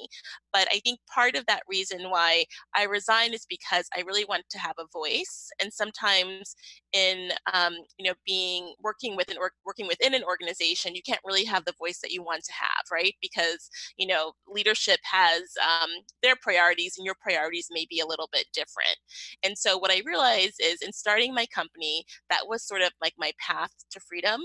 But 0.54 0.68
I 0.72 0.80
think 0.80 1.00
part 1.14 1.36
of 1.36 1.46
that 1.48 1.64
reason 1.70 2.10
why 2.10 2.46
I 2.76 2.84
resigned 2.84 3.34
is 3.34 3.46
because 3.50 3.88
I 3.96 4.02
really 4.02 4.26
want 4.26 4.44
to 4.50 4.60
have 4.60 4.76
a 4.80 4.88
voice. 4.92 5.50
And 5.62 5.72
sometimes 5.72 6.56
in 6.98 7.32
um, 7.54 7.76
you 7.98 8.06
know 8.10 8.14
being 8.26 8.74
working 8.82 9.16
with 9.16 9.30
an 9.30 9.38
or 9.40 9.52
working 9.66 9.88
within 9.88 10.14
an 10.14 10.24
organization, 10.24 10.96
you 10.96 11.02
can't 11.06 11.22
really 11.26 11.44
have 11.46 11.66
the 11.66 11.74
voice 11.78 12.00
that 12.02 12.12
you 12.12 12.24
want 12.24 12.44
to 12.44 12.54
have, 12.54 12.86
right? 12.92 13.16
Because 13.22 13.70
you 13.98 14.08
know 14.08 14.34
leadership 14.48 15.00
has 15.04 15.42
um, 15.62 15.90
their 16.24 16.36
priorities 16.42 16.96
and 16.98 17.06
your 17.06 17.16
priorities 17.22 17.68
may 17.72 17.86
be 17.90 18.00
a 18.00 18.08
little 18.08 18.30
bit 18.32 18.46
different. 18.54 18.98
And 19.44 19.58
so 19.58 19.78
what 19.78 19.92
I 19.92 20.02
realized 20.06 20.60
is 20.62 20.82
in 20.82 20.94
starting 20.94 21.34
my 21.34 21.46
company, 21.54 22.04
that 22.30 22.48
was 22.48 22.64
sort 22.66 22.82
of 22.82 22.92
like 23.02 23.14
my 23.18 23.32
path 23.46 23.72
to 23.92 24.00
freedom 24.00 24.42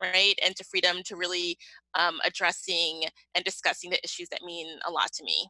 right 0.00 0.38
and 0.44 0.54
to 0.54 0.62
freedom 0.62 0.98
to 1.04 1.16
really 1.16 1.58
um, 1.98 2.20
addressing 2.24 3.02
and 3.34 3.44
discussing 3.44 3.90
the 3.90 3.98
issues 4.04 4.28
that 4.30 4.42
mean 4.44 4.66
a 4.86 4.92
lot 4.92 5.10
to 5.12 5.24
me 5.24 5.48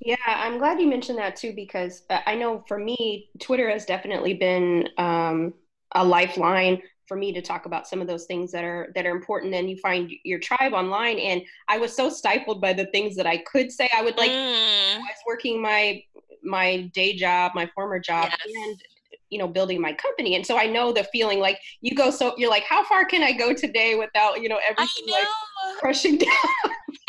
yeah 0.00 0.16
i'm 0.26 0.58
glad 0.58 0.80
you 0.80 0.86
mentioned 0.86 1.18
that 1.18 1.36
too 1.36 1.52
because 1.54 2.02
i 2.26 2.34
know 2.34 2.64
for 2.66 2.78
me 2.78 3.28
twitter 3.38 3.68
has 3.70 3.84
definitely 3.84 4.34
been 4.34 4.88
um, 4.98 5.52
a 5.94 6.04
lifeline 6.04 6.80
for 7.06 7.16
me 7.16 7.32
to 7.32 7.42
talk 7.42 7.66
about 7.66 7.88
some 7.88 8.00
of 8.00 8.06
those 8.06 8.26
things 8.26 8.52
that 8.52 8.64
are 8.64 8.92
that 8.94 9.04
are 9.04 9.10
important 9.10 9.52
and 9.52 9.68
you 9.68 9.76
find 9.78 10.12
your 10.24 10.38
tribe 10.38 10.72
online 10.72 11.18
and 11.18 11.42
i 11.68 11.76
was 11.76 11.94
so 11.94 12.08
stifled 12.08 12.60
by 12.60 12.72
the 12.72 12.86
things 12.86 13.16
that 13.16 13.26
i 13.26 13.36
could 13.38 13.70
say 13.70 13.88
i 13.96 14.02
would 14.02 14.16
like 14.16 14.30
mm. 14.30 14.94
i 14.94 14.98
was 14.98 15.16
working 15.26 15.60
my 15.60 16.02
my 16.42 16.88
day 16.94 17.14
job 17.14 17.52
my 17.54 17.68
former 17.74 17.98
job 17.98 18.30
yes. 18.30 18.68
and 18.68 18.82
you 19.30 19.38
know 19.38 19.48
building 19.48 19.80
my 19.80 19.92
company. 19.94 20.34
And 20.34 20.46
so 20.46 20.58
i 20.58 20.66
know 20.66 20.92
the 20.92 21.04
feeling 21.04 21.40
like 21.40 21.58
you 21.80 21.94
go 21.94 22.10
so 22.10 22.34
you're 22.36 22.50
like 22.50 22.64
how 22.64 22.84
far 22.84 23.04
can 23.04 23.22
i 23.22 23.32
go 23.32 23.52
today 23.52 23.94
without 23.94 24.40
you 24.40 24.48
know 24.48 24.60
everything 24.68 25.06
know. 25.06 25.12
like 25.12 25.78
crushing 25.78 26.18
down? 26.18 26.30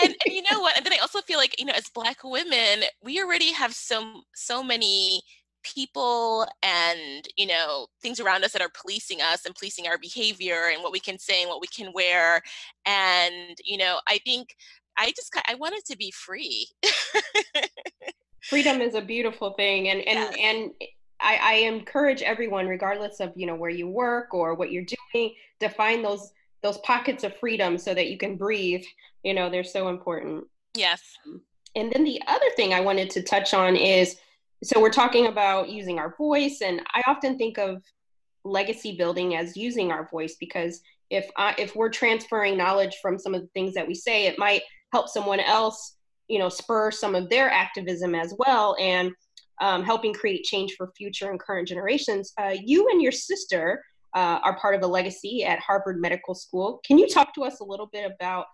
And, 0.04 0.16
and 0.26 0.36
you 0.36 0.42
know 0.50 0.60
what? 0.62 0.78
And 0.78 0.86
then 0.86 0.94
i 0.94 0.98
also 0.98 1.22
feel 1.22 1.38
like 1.38 1.60
you 1.60 1.66
know 1.66 1.74
as 1.74 1.90
black 1.90 2.24
women 2.24 2.84
we 3.04 3.22
already 3.22 3.52
have 3.52 3.74
so 3.74 4.22
so 4.34 4.64
many 4.64 5.22
people 5.64 6.48
and 6.64 7.28
you 7.38 7.46
know 7.46 7.88
things 8.02 8.20
around 8.20 8.44
us 8.44 8.52
that 8.52 8.62
are 8.62 8.72
policing 8.80 9.22
us 9.22 9.46
and 9.46 9.56
policing 9.56 9.88
our 9.88 9.98
behavior 9.98 10.70
and 10.74 10.82
what 10.82 10.92
we 10.92 11.00
can 11.00 11.20
say 11.20 11.42
and 11.42 11.50
what 11.50 11.62
we 11.62 11.68
can 11.68 11.92
wear. 11.94 12.42
And 12.86 13.58
you 13.64 13.78
know 13.78 14.00
i 14.08 14.18
think 14.26 14.56
i 14.98 15.12
just 15.16 15.32
i 15.48 15.56
wanted 15.56 15.84
to 15.86 15.98
be 15.98 16.12
free. 16.12 16.68
Freedom 18.44 18.82
is 18.82 18.96
a 18.96 19.02
beautiful 19.02 19.54
thing. 19.54 19.90
And 19.90 20.02
and 20.02 20.20
yes. 20.20 20.36
and 20.40 20.72
I, 21.22 21.40
I 21.42 21.54
encourage 21.68 22.22
everyone, 22.22 22.68
regardless 22.68 23.20
of 23.20 23.32
you 23.36 23.46
know 23.46 23.56
where 23.56 23.70
you 23.70 23.88
work 23.88 24.34
or 24.34 24.56
what 24.56 24.72
you're 24.72 24.86
doing, 25.14 25.34
to 25.60 25.70
find 25.70 26.04
those 26.04 26.32
those 26.64 26.78
pockets 26.80 27.24
of 27.24 27.36
freedom 27.38 27.78
so 27.78 27.94
that 27.94 28.10
you 28.10 28.18
can 28.18 28.36
breathe. 28.36 28.84
You 29.24 29.34
know, 29.34 29.50
they're 29.50 29.64
so 29.64 29.90
important. 29.90 30.46
Yes. 30.76 31.18
And 31.76 31.92
then 31.92 32.04
the 32.04 32.22
other 32.28 32.50
thing 32.56 32.74
I 32.74 32.82
wanted 32.82 33.10
to 33.12 33.24
touch 33.24 33.54
on 33.54 33.76
is 33.76 34.18
so 34.64 34.80
we're 34.80 34.92
talking 34.92 35.28
about 35.28 35.70
using 35.70 36.00
our 36.00 36.16
voice, 36.16 36.62
and 36.62 36.82
I 36.94 37.02
often 37.08 37.38
think 37.38 37.58
of 37.58 37.82
legacy 38.44 38.96
building 38.96 39.36
as 39.36 39.56
using 39.56 39.92
our 39.92 40.08
voice 40.10 40.36
because 40.40 40.82
if 41.10 41.30
I, 41.38 41.54
if 41.58 41.76
we're 41.76 41.90
transferring 41.90 42.58
knowledge 42.58 42.98
from 43.02 43.20
some 43.20 43.36
of 43.36 43.42
the 43.42 43.50
things 43.50 43.74
that 43.74 43.88
we 43.88 43.94
say, 43.94 44.26
it 44.28 44.40
might 44.40 44.62
help 44.92 45.10
someone 45.10 45.40
else, 45.40 45.96
you 46.28 46.40
know, 46.40 46.50
spur 46.50 46.90
some 46.92 47.16
of 47.16 47.30
their 47.30 47.50
activism 47.50 48.16
as 48.16 48.34
well. 48.38 48.76
And 48.80 49.12
um, 49.62 49.84
helping 49.84 50.14
create 50.14 50.44
change 50.44 50.74
for 50.76 50.92
future 50.98 51.30
and 51.30 51.40
current 51.40 51.68
generations. 51.68 52.34
Uh, 52.38 52.56
you 52.62 52.90
and 52.90 53.02
your 53.02 53.12
sister 53.12 53.84
uh, 54.14 54.40
are 54.44 54.58
part 54.60 54.76
of 54.76 54.82
a 54.82 54.88
legacy 54.88 55.46
at 55.46 55.60
Harvard 55.60 56.02
Medical 56.02 56.36
School. 56.36 56.82
Can 56.86 56.98
you 56.98 57.08
talk 57.08 57.34
to 57.36 57.44
us 57.44 57.62
a 57.62 57.64
little 57.64 57.88
bit 57.94 58.12
about 58.12 58.48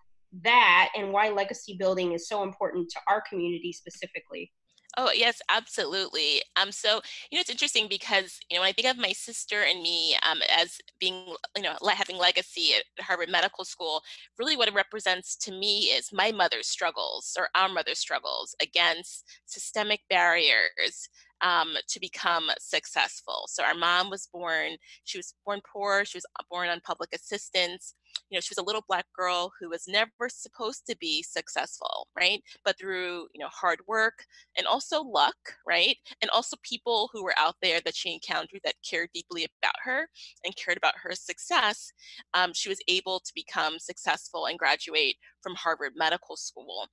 that 0.44 0.90
and 0.96 1.12
why 1.12 1.30
legacy 1.30 1.76
building 1.80 2.12
is 2.12 2.28
so 2.28 2.44
important 2.44 2.90
to 2.90 3.00
our 3.08 3.24
community 3.28 3.72
specifically? 3.74 4.52
Oh, 4.96 5.12
yes, 5.13 5.41
absolutely. 5.50 6.41
Um, 6.56 6.72
so, 6.72 7.01
you 7.29 7.38
know, 7.38 7.41
it's 7.41 7.50
interesting 7.50 7.88
because, 7.88 8.39
you 8.50 8.56
know, 8.56 8.62
when 8.62 8.70
I 8.70 8.72
think 8.72 8.88
of 8.88 8.98
my 8.98 9.12
sister 9.12 9.62
and 9.62 9.82
me 9.82 10.15
um, 10.29 10.39
as 10.58 10.79
being, 11.00 11.36
you 11.56 11.62
know, 11.62 11.75
having 11.88 12.17
legacy 12.17 12.72
at 12.74 13.03
Harvard 13.03 13.29
Medical 13.29 13.63
School, 13.65 14.01
really 14.39 14.56
what 14.58 14.67
it 14.67 14.74
represents 14.74 15.36
to 15.38 15.51
me 15.51 15.82
is 15.96 16.12
my 16.12 16.32
mother's 16.32 16.67
struggles 16.67 17.34
or 17.38 17.50
our 17.53 17.70
mother's 17.70 18.00
struggles 18.00 18.56
against 18.62 19.24
systemic 19.46 20.01
barriers 20.10 21.10
um, 21.41 21.75
to 21.89 22.00
become 22.00 22.50
successful. 22.60 23.46
So 23.50 23.63
our 23.63 23.75
mom 23.75 24.10
was 24.10 24.27
born, 24.32 24.77
she 25.03 25.20
was 25.20 25.36
born 25.46 25.62
poor, 25.72 26.06
she 26.06 26.17
was 26.17 26.25
born 26.50 26.70
on 26.70 26.79
public 26.79 27.10
assistance 27.13 27.94
you 28.29 28.36
know 28.38 28.41
she 28.41 28.51
was 28.51 28.57
a 28.57 28.65
little 28.65 28.84
black 28.88 29.05
girl 29.15 29.51
who 29.60 29.69
was 29.69 29.86
never 29.88 30.29
supposed 30.29 30.86
to 30.88 30.96
be 30.98 31.24
successful 31.24 32.07
right 32.17 32.41
but 32.65 32.77
through 32.77 33.27
you 33.34 33.39
know 33.39 33.50
hard 33.51 33.79
work 33.88 34.25
and 34.57 34.67
also 34.67 35.01
luck 35.01 35.36
right 35.67 35.98
and 36.22 36.29
also 36.31 36.57
people 36.63 37.10
who 37.13 37.24
were 37.24 37.36
out 37.38 37.55
there 37.62 37.79
that 37.86 37.96
she 37.96 38.13
encountered 38.13 38.60
that 38.63 38.75
cared 38.88 39.10
deeply 39.13 39.46
about 39.62 39.75
her 39.84 40.07
and 40.43 40.55
cared 40.55 40.77
about 40.77 40.93
her 41.01 41.13
success 41.13 41.91
um, 42.34 42.51
she 42.53 42.69
was 42.69 42.79
able 42.88 43.19
to 43.19 43.31
become 43.36 43.79
successful 43.79 44.46
and 44.46 44.60
graduate 44.60 45.15
from 45.41 45.55
harvard 45.55 45.93
medical 45.96 46.36
school 46.36 46.88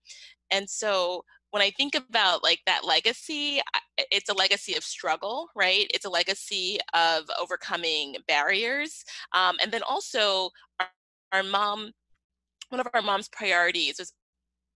and 0.51 0.69
so 0.69 1.25
when 1.51 1.63
I 1.63 1.71
think 1.71 1.95
about 1.95 2.43
like 2.43 2.59
that 2.67 2.85
legacy, 2.85 3.61
it's 4.11 4.29
a 4.29 4.35
legacy 4.35 4.75
of 4.75 4.83
struggle, 4.83 5.49
right? 5.55 5.87
It's 5.95 6.05
a 6.05 6.11
legacy 6.11 6.79
of 6.95 7.31
overcoming 7.41 8.17
barriers. 8.27 9.05
Um, 9.37 9.57
and 9.63 9.71
then 9.71 9.83
also 9.85 10.51
our 11.35 11.43
mom, 11.43 11.93
one 12.69 12.81
of 12.81 12.89
our 12.95 13.03
mom's 13.03 13.29
priorities 13.29 13.97
was 13.99 14.13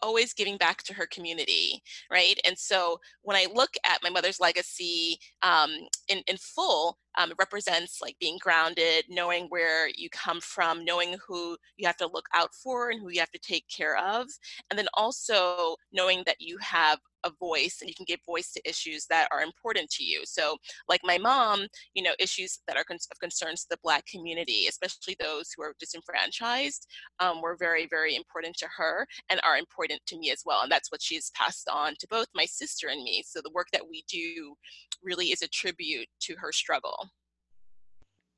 always 0.02 0.32
giving 0.32 0.56
back 0.56 0.82
to 0.84 0.94
her 0.94 1.06
community, 1.06 1.82
right? 2.10 2.38
And 2.46 2.56
so 2.58 3.00
when 3.22 3.36
I 3.36 3.46
look 3.52 3.70
at 3.84 4.02
my 4.02 4.10
mother's 4.10 4.40
legacy 4.40 5.18
um, 5.42 5.70
in, 6.08 6.22
in 6.26 6.36
full, 6.36 6.98
um, 7.18 7.32
it 7.32 7.37
represents 7.38 8.00
like 8.00 8.16
being 8.20 8.38
grounded, 8.40 9.04
knowing 9.08 9.46
where 9.48 9.88
you 9.94 10.08
come 10.10 10.40
from, 10.40 10.84
knowing 10.84 11.16
who 11.26 11.56
you 11.76 11.87
have 11.87 11.96
to 11.98 12.06
look 12.06 12.26
out 12.34 12.54
for 12.54 12.90
and 12.90 13.00
who 13.00 13.10
you 13.10 13.20
have 13.20 13.32
to 13.32 13.40
take 13.40 13.64
care 13.68 13.98
of, 13.98 14.28
and 14.70 14.78
then 14.78 14.88
also 14.94 15.76
knowing 15.92 16.22
that 16.26 16.37
you 16.40 16.56
have 16.58 16.98
a 17.25 17.30
voice 17.38 17.78
and 17.80 17.88
you 17.88 17.94
can 17.94 18.04
give 18.06 18.20
voice 18.25 18.52
to 18.52 18.68
issues 18.68 19.06
that 19.06 19.28
are 19.32 19.42
important 19.42 19.90
to 19.90 20.04
you. 20.04 20.22
So, 20.25 20.56
like 20.88 21.00
my 21.04 21.18
mom, 21.18 21.66
you 21.94 22.02
know, 22.02 22.12
issues 22.18 22.60
that 22.66 22.76
are 22.76 22.84
of 22.88 23.20
concerns 23.20 23.62
to 23.62 23.68
the 23.70 23.78
Black 23.82 24.06
community, 24.06 24.66
especially 24.68 25.16
those 25.18 25.50
who 25.56 25.62
are 25.62 25.75
disenfranchised, 25.78 26.87
um, 27.20 27.42
were 27.42 27.56
very, 27.56 27.87
very 27.87 28.16
important 28.16 28.56
to 28.58 28.68
her 28.76 29.06
and 29.30 29.40
are 29.44 29.58
important 29.58 30.00
to 30.06 30.18
me 30.18 30.30
as 30.30 30.42
well. 30.44 30.60
And 30.62 30.70
that's 30.70 30.90
what 30.90 31.02
she's 31.02 31.30
passed 31.34 31.68
on 31.68 31.94
to 31.98 32.06
both 32.08 32.28
my 32.34 32.44
sister 32.44 32.88
and 32.88 33.02
me. 33.02 33.22
So, 33.26 33.40
the 33.42 33.52
work 33.54 33.68
that 33.72 33.88
we 33.88 34.04
do 34.08 34.54
really 35.02 35.26
is 35.26 35.42
a 35.42 35.48
tribute 35.48 36.08
to 36.20 36.34
her 36.38 36.52
struggle. 36.52 37.07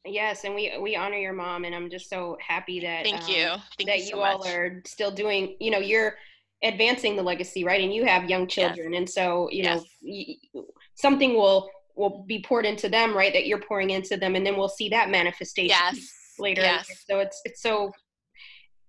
Yes, 0.04 0.44
and 0.44 0.54
we 0.54 0.72
we 0.80 0.96
honor 0.96 1.16
your 1.16 1.34
mom, 1.34 1.64
and 1.64 1.74
I'm 1.74 1.90
just 1.90 2.08
so 2.08 2.38
happy 2.46 2.80
that 2.80 3.04
thank 3.04 3.28
you 3.28 3.48
um, 3.48 3.62
thank 3.76 3.88
that 3.90 3.98
you, 3.98 4.16
you 4.16 4.22
all 4.22 4.38
much. 4.38 4.48
are 4.48 4.82
still 4.86 5.10
doing. 5.10 5.56
You 5.60 5.70
know, 5.70 5.78
you're 5.78 6.14
advancing 6.62 7.16
the 7.16 7.22
legacy, 7.22 7.64
right? 7.64 7.82
And 7.82 7.92
you 7.92 8.04
have 8.06 8.28
young 8.28 8.46
children, 8.46 8.92
yes. 8.92 8.98
and 8.98 9.10
so 9.10 9.48
you 9.50 9.64
know 9.64 9.84
yes. 10.00 10.64
something 10.94 11.34
will 11.34 11.68
will 11.96 12.24
be 12.26 12.40
poured 12.40 12.64
into 12.64 12.88
them, 12.88 13.14
right? 13.14 13.32
That 13.32 13.46
you're 13.46 13.60
pouring 13.60 13.90
into 13.90 14.16
them, 14.16 14.36
and 14.36 14.46
then 14.46 14.56
we'll 14.56 14.70
see 14.70 14.88
that 14.88 15.10
manifestation 15.10 15.76
yes. 15.78 16.14
later. 16.38 16.62
Yes. 16.62 17.04
So 17.06 17.18
it's 17.18 17.40
it's 17.44 17.60
so. 17.60 17.92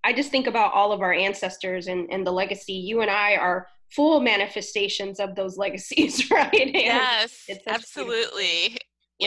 I 0.03 0.13
just 0.13 0.31
think 0.31 0.47
about 0.47 0.73
all 0.73 0.93
of 0.93 1.01
our 1.01 1.13
ancestors 1.13 1.87
and 1.87 2.07
and 2.09 2.25
the 2.25 2.31
legacy. 2.31 2.73
You 2.73 3.01
and 3.01 3.11
I 3.11 3.35
are 3.35 3.67
full 3.89 4.21
manifestations 4.21 5.19
of 5.19 5.35
those 5.35 5.57
legacies, 5.65 6.31
right? 6.31 6.53
And 6.53 6.73
yes, 6.73 7.49
absolutely. 7.67 8.77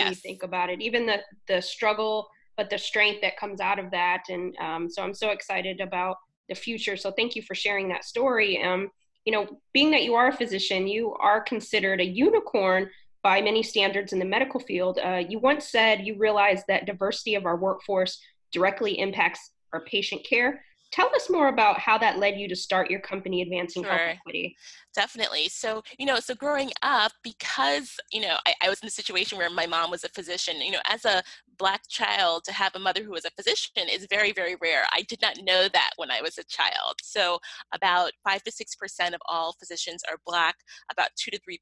When 0.02 0.08
you 0.08 0.14
think 0.14 0.42
about 0.42 0.70
it, 0.70 0.80
even 0.80 1.06
the 1.06 1.20
the 1.48 1.60
struggle, 1.60 2.28
but 2.56 2.70
the 2.70 2.78
strength 2.78 3.20
that 3.22 3.36
comes 3.36 3.60
out 3.60 3.78
of 3.78 3.90
that, 3.90 4.24
and 4.28 4.56
um, 4.58 4.90
so 4.90 5.02
I'm 5.02 5.14
so 5.14 5.30
excited 5.30 5.80
about 5.80 6.16
the 6.48 6.54
future. 6.54 6.96
So 6.96 7.10
thank 7.10 7.36
you 7.36 7.42
for 7.42 7.54
sharing 7.54 7.88
that 7.88 8.04
story. 8.04 8.62
Um, 8.62 8.90
you 9.24 9.32
know, 9.32 9.60
being 9.72 9.90
that 9.92 10.02
you 10.02 10.14
are 10.14 10.28
a 10.28 10.36
physician, 10.36 10.86
you 10.86 11.14
are 11.14 11.40
considered 11.40 12.00
a 12.00 12.04
unicorn 12.04 12.90
by 13.22 13.40
many 13.40 13.62
standards 13.62 14.12
in 14.12 14.18
the 14.18 14.24
medical 14.24 14.60
field. 14.60 14.98
Uh, 15.02 15.22
you 15.26 15.38
once 15.38 15.70
said 15.70 16.06
you 16.06 16.16
realize 16.18 16.62
that 16.68 16.84
diversity 16.84 17.34
of 17.34 17.46
our 17.46 17.56
workforce 17.56 18.20
directly 18.52 18.98
impacts 18.98 19.52
our 19.72 19.80
patient 19.86 20.24
care. 20.28 20.62
Tell 20.92 21.10
us 21.16 21.30
more 21.30 21.48
about 21.48 21.78
how 21.80 21.98
that 21.98 22.18
led 22.18 22.36
you 22.36 22.48
to 22.48 22.54
start 22.54 22.90
your 22.90 23.00
company, 23.00 23.42
Advancing 23.42 23.82
sure. 23.82 23.90
Health 23.90 24.18
Equity. 24.20 24.56
Definitely. 24.94 25.48
So, 25.48 25.82
you 25.98 26.06
know, 26.06 26.20
so 26.20 26.34
growing 26.34 26.70
up, 26.82 27.12
because, 27.22 27.96
you 28.12 28.20
know, 28.20 28.36
I, 28.46 28.54
I 28.62 28.68
was 28.68 28.80
in 28.80 28.86
a 28.86 28.90
situation 28.90 29.38
where 29.38 29.50
my 29.50 29.66
mom 29.66 29.90
was 29.90 30.04
a 30.04 30.08
physician, 30.08 30.60
you 30.60 30.70
know, 30.70 30.78
as 30.88 31.04
a 31.04 31.22
black 31.58 31.82
child 31.88 32.44
to 32.44 32.52
have 32.52 32.74
a 32.74 32.78
mother 32.78 33.02
who 33.02 33.10
was 33.10 33.24
a 33.24 33.30
physician 33.30 33.88
is 33.90 34.06
very 34.10 34.32
very 34.32 34.56
rare. 34.60 34.84
I 34.92 35.02
did 35.02 35.20
not 35.20 35.38
know 35.42 35.68
that 35.68 35.90
when 35.96 36.10
i 36.10 36.20
was 36.20 36.38
a 36.38 36.44
child. 36.44 36.96
So 37.02 37.38
about 37.72 38.12
5 38.24 38.42
to 38.44 38.50
6% 38.52 39.14
of 39.14 39.20
all 39.28 39.54
physicians 39.58 40.02
are 40.10 40.18
black 40.26 40.56
about 40.90 41.10
2 41.16 41.30
to 41.30 41.38
3% 41.38 41.58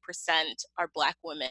are 0.77 0.89
black 0.93 1.15
women. 1.23 1.49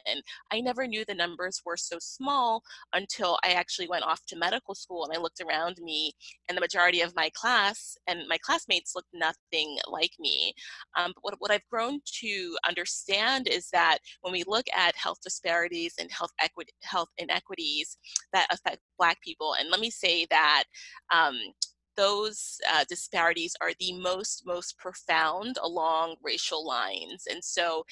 I 0.51 0.61
never 0.61 0.87
knew 0.87 1.05
the 1.05 1.15
numbers 1.15 1.63
were 1.65 1.77
so 1.77 1.99
small 2.01 2.63
until 2.93 3.39
i 3.45 3.53
actually 3.53 3.89
went 3.89 4.05
off 4.05 4.25
to 4.27 4.37
medical 4.37 4.75
school 4.75 5.05
and 5.05 5.17
i 5.17 5.21
looked 5.21 5.41
around 5.41 5.79
me 5.83 6.13
and 6.49 6.57
the 6.57 6.61
majority 6.61 7.01
of 7.01 7.15
my 7.17 7.31
class 7.35 7.97
and 8.07 8.21
my 8.29 8.39
classmates 8.39 8.95
looked 8.95 9.13
nothing 9.15 9.79
like 9.91 10.13
me. 10.19 10.53
Um, 10.97 11.13
but 11.15 11.23
what, 11.23 11.35
what 11.39 11.51
i've 11.51 11.69
grown 11.73 12.01
to 12.21 12.57
understand 12.69 13.49
is 13.49 13.69
that 13.71 13.99
when 14.21 14.33
we 14.33 14.45
look 14.47 14.67
at 14.77 14.95
health 14.97 15.19
disparities 15.23 15.95
and 15.99 16.11
health 16.11 16.33
equity 16.41 16.73
health 16.83 17.09
inequities 17.19 17.97
that 18.33 18.47
affect 18.51 18.81
Black 18.99 19.21
people. 19.23 19.55
And 19.59 19.71
let 19.71 19.81
me 19.81 19.91
say 19.91 20.27
that 20.31 20.65
um, 21.13 21.39
those 21.97 22.59
uh, 22.73 22.85
disparities 22.89 23.55
are 23.61 23.73
the 23.79 23.93
most 23.95 24.45
most 24.47 24.79
profound 24.79 25.59
along 25.63 26.17
racial 26.23 26.67
lines 26.67 27.25
and 27.31 27.43
so 27.43 27.85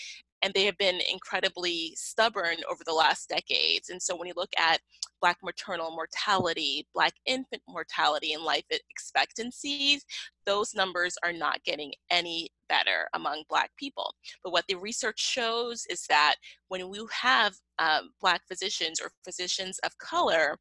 and 0.43 0.55
they 0.55 0.65
have 0.65 0.79
been 0.79 1.01
incredibly 1.13 1.93
stubborn 1.97 2.57
over 2.71 2.83
the 2.87 2.95
last 2.95 3.29
decades 3.29 3.90
and 3.90 4.01
so 4.01 4.16
when 4.16 4.27
you 4.27 4.35
look 4.37 4.53
at 4.59 4.81
black 5.20 5.38
maternal 5.42 5.90
mortality 5.90 6.87
black 6.94 7.12
infant 7.26 7.62
mortality 7.68 8.33
and 8.33 8.42
life 8.42 8.64
expectancies 8.90 10.04
those 10.46 10.74
numbers 10.74 11.16
are 11.24 11.33
not 11.33 11.62
getting 11.64 11.92
any 12.11 12.50
better 12.68 13.09
among 13.14 13.44
black 13.48 13.70
people. 13.76 14.14
But 14.42 14.52
what 14.52 14.64
the 14.68 14.76
research 14.76 15.20
shows 15.20 15.85
is 15.90 16.06
that 16.09 16.37
when 16.68 16.88
we 16.88 17.00
have 17.12 17.54
um, 17.78 18.11
black 18.20 18.42
physicians 18.48 19.00
or 19.00 19.11
physicians 19.24 19.78
of 19.85 19.96
color 19.98 20.59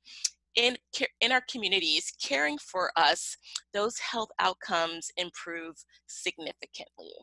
in 0.56 0.78
in 1.22 1.32
our 1.32 1.44
communities 1.50 2.12
caring 2.22 2.58
for 2.58 2.92
us 2.96 3.38
those 3.74 4.00
health 4.00 4.30
outcomes 4.40 5.12
improve 5.16 5.76
significantly. 6.08 7.14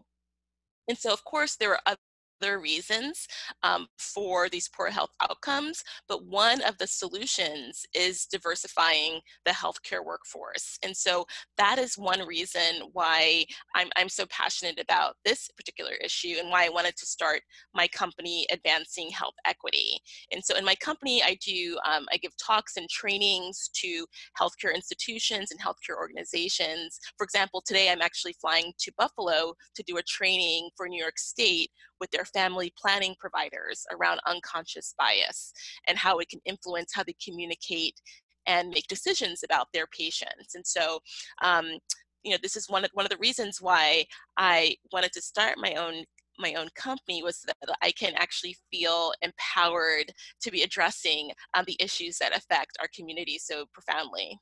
And 0.88 0.96
so 0.96 1.12
of 1.12 1.24
course 1.24 1.56
there 1.56 1.72
are 1.86 1.96
other 2.40 2.60
reasons 2.60 3.26
um, 3.62 3.86
for 3.98 4.48
these 4.48 4.68
poor 4.68 4.88
health 4.88 5.10
outcomes, 5.22 5.82
but 6.08 6.24
one 6.24 6.62
of 6.62 6.76
the 6.78 6.86
solutions 6.86 7.84
is 7.94 8.26
diversifying 8.26 9.20
the 9.44 9.52
healthcare 9.52 10.04
workforce. 10.04 10.78
And 10.82 10.96
so 10.96 11.24
that 11.58 11.78
is 11.78 11.96
one 11.96 12.26
reason 12.26 12.90
why 12.92 13.44
I'm, 13.74 13.88
I'm 13.96 14.08
so 14.08 14.26
passionate 14.26 14.80
about 14.80 15.14
this 15.24 15.48
particular 15.56 15.92
issue 16.04 16.36
and 16.38 16.50
why 16.50 16.66
I 16.66 16.70
wanted 16.70 16.96
to 16.96 17.06
start 17.06 17.40
my 17.74 17.88
company, 17.88 18.46
Advancing 18.52 19.10
Health 19.10 19.34
Equity. 19.46 19.98
And 20.32 20.44
so 20.44 20.56
in 20.56 20.64
my 20.64 20.74
company, 20.76 21.22
I 21.22 21.38
do, 21.44 21.76
um, 21.88 22.06
I 22.12 22.16
give 22.18 22.32
talks 22.36 22.76
and 22.76 22.88
trainings 22.88 23.70
to 23.74 24.06
healthcare 24.38 24.74
institutions 24.74 25.50
and 25.50 25.60
healthcare 25.60 25.96
organizations. 25.96 26.98
For 27.16 27.24
example, 27.24 27.62
today 27.66 27.90
I'm 27.90 28.02
actually 28.02 28.34
flying 28.40 28.72
to 28.78 28.92
Buffalo 28.98 29.54
to 29.74 29.82
do 29.82 29.96
a 29.96 30.02
training 30.02 30.70
for 30.76 30.88
New 30.88 31.00
York 31.00 31.18
State 31.18 31.70
with 32.00 32.10
their 32.10 32.24
family 32.24 32.72
planning 32.78 33.14
providers 33.18 33.84
around 33.92 34.20
unconscious 34.26 34.94
bias 34.98 35.52
and 35.88 35.98
how 35.98 36.18
it 36.18 36.28
can 36.28 36.40
influence 36.44 36.92
how 36.94 37.02
they 37.02 37.16
communicate 37.24 38.00
and 38.46 38.68
make 38.68 38.86
decisions 38.86 39.42
about 39.42 39.68
their 39.72 39.86
patients. 39.86 40.54
And 40.54 40.66
so, 40.66 41.00
um, 41.42 41.66
you 42.22 42.32
know, 42.32 42.38
this 42.42 42.56
is 42.56 42.68
one 42.68 42.84
of, 42.84 42.90
one 42.94 43.06
of 43.06 43.10
the 43.10 43.18
reasons 43.18 43.60
why 43.60 44.04
I 44.36 44.76
wanted 44.92 45.12
to 45.12 45.22
start 45.22 45.56
my 45.58 45.74
own 45.74 46.04
my 46.38 46.52
own 46.54 46.68
company 46.74 47.22
was 47.22 47.42
that 47.46 47.76
I 47.82 47.92
can 47.92 48.12
actually 48.16 48.56
feel 48.70 49.12
empowered 49.22 50.12
to 50.42 50.50
be 50.50 50.62
addressing 50.62 51.30
um, 51.54 51.64
the 51.66 51.78
issues 51.80 52.18
that 52.18 52.36
affect 52.36 52.76
our 52.80 52.88
community 52.94 53.38
so 53.38 53.64
profoundly. 53.72 54.38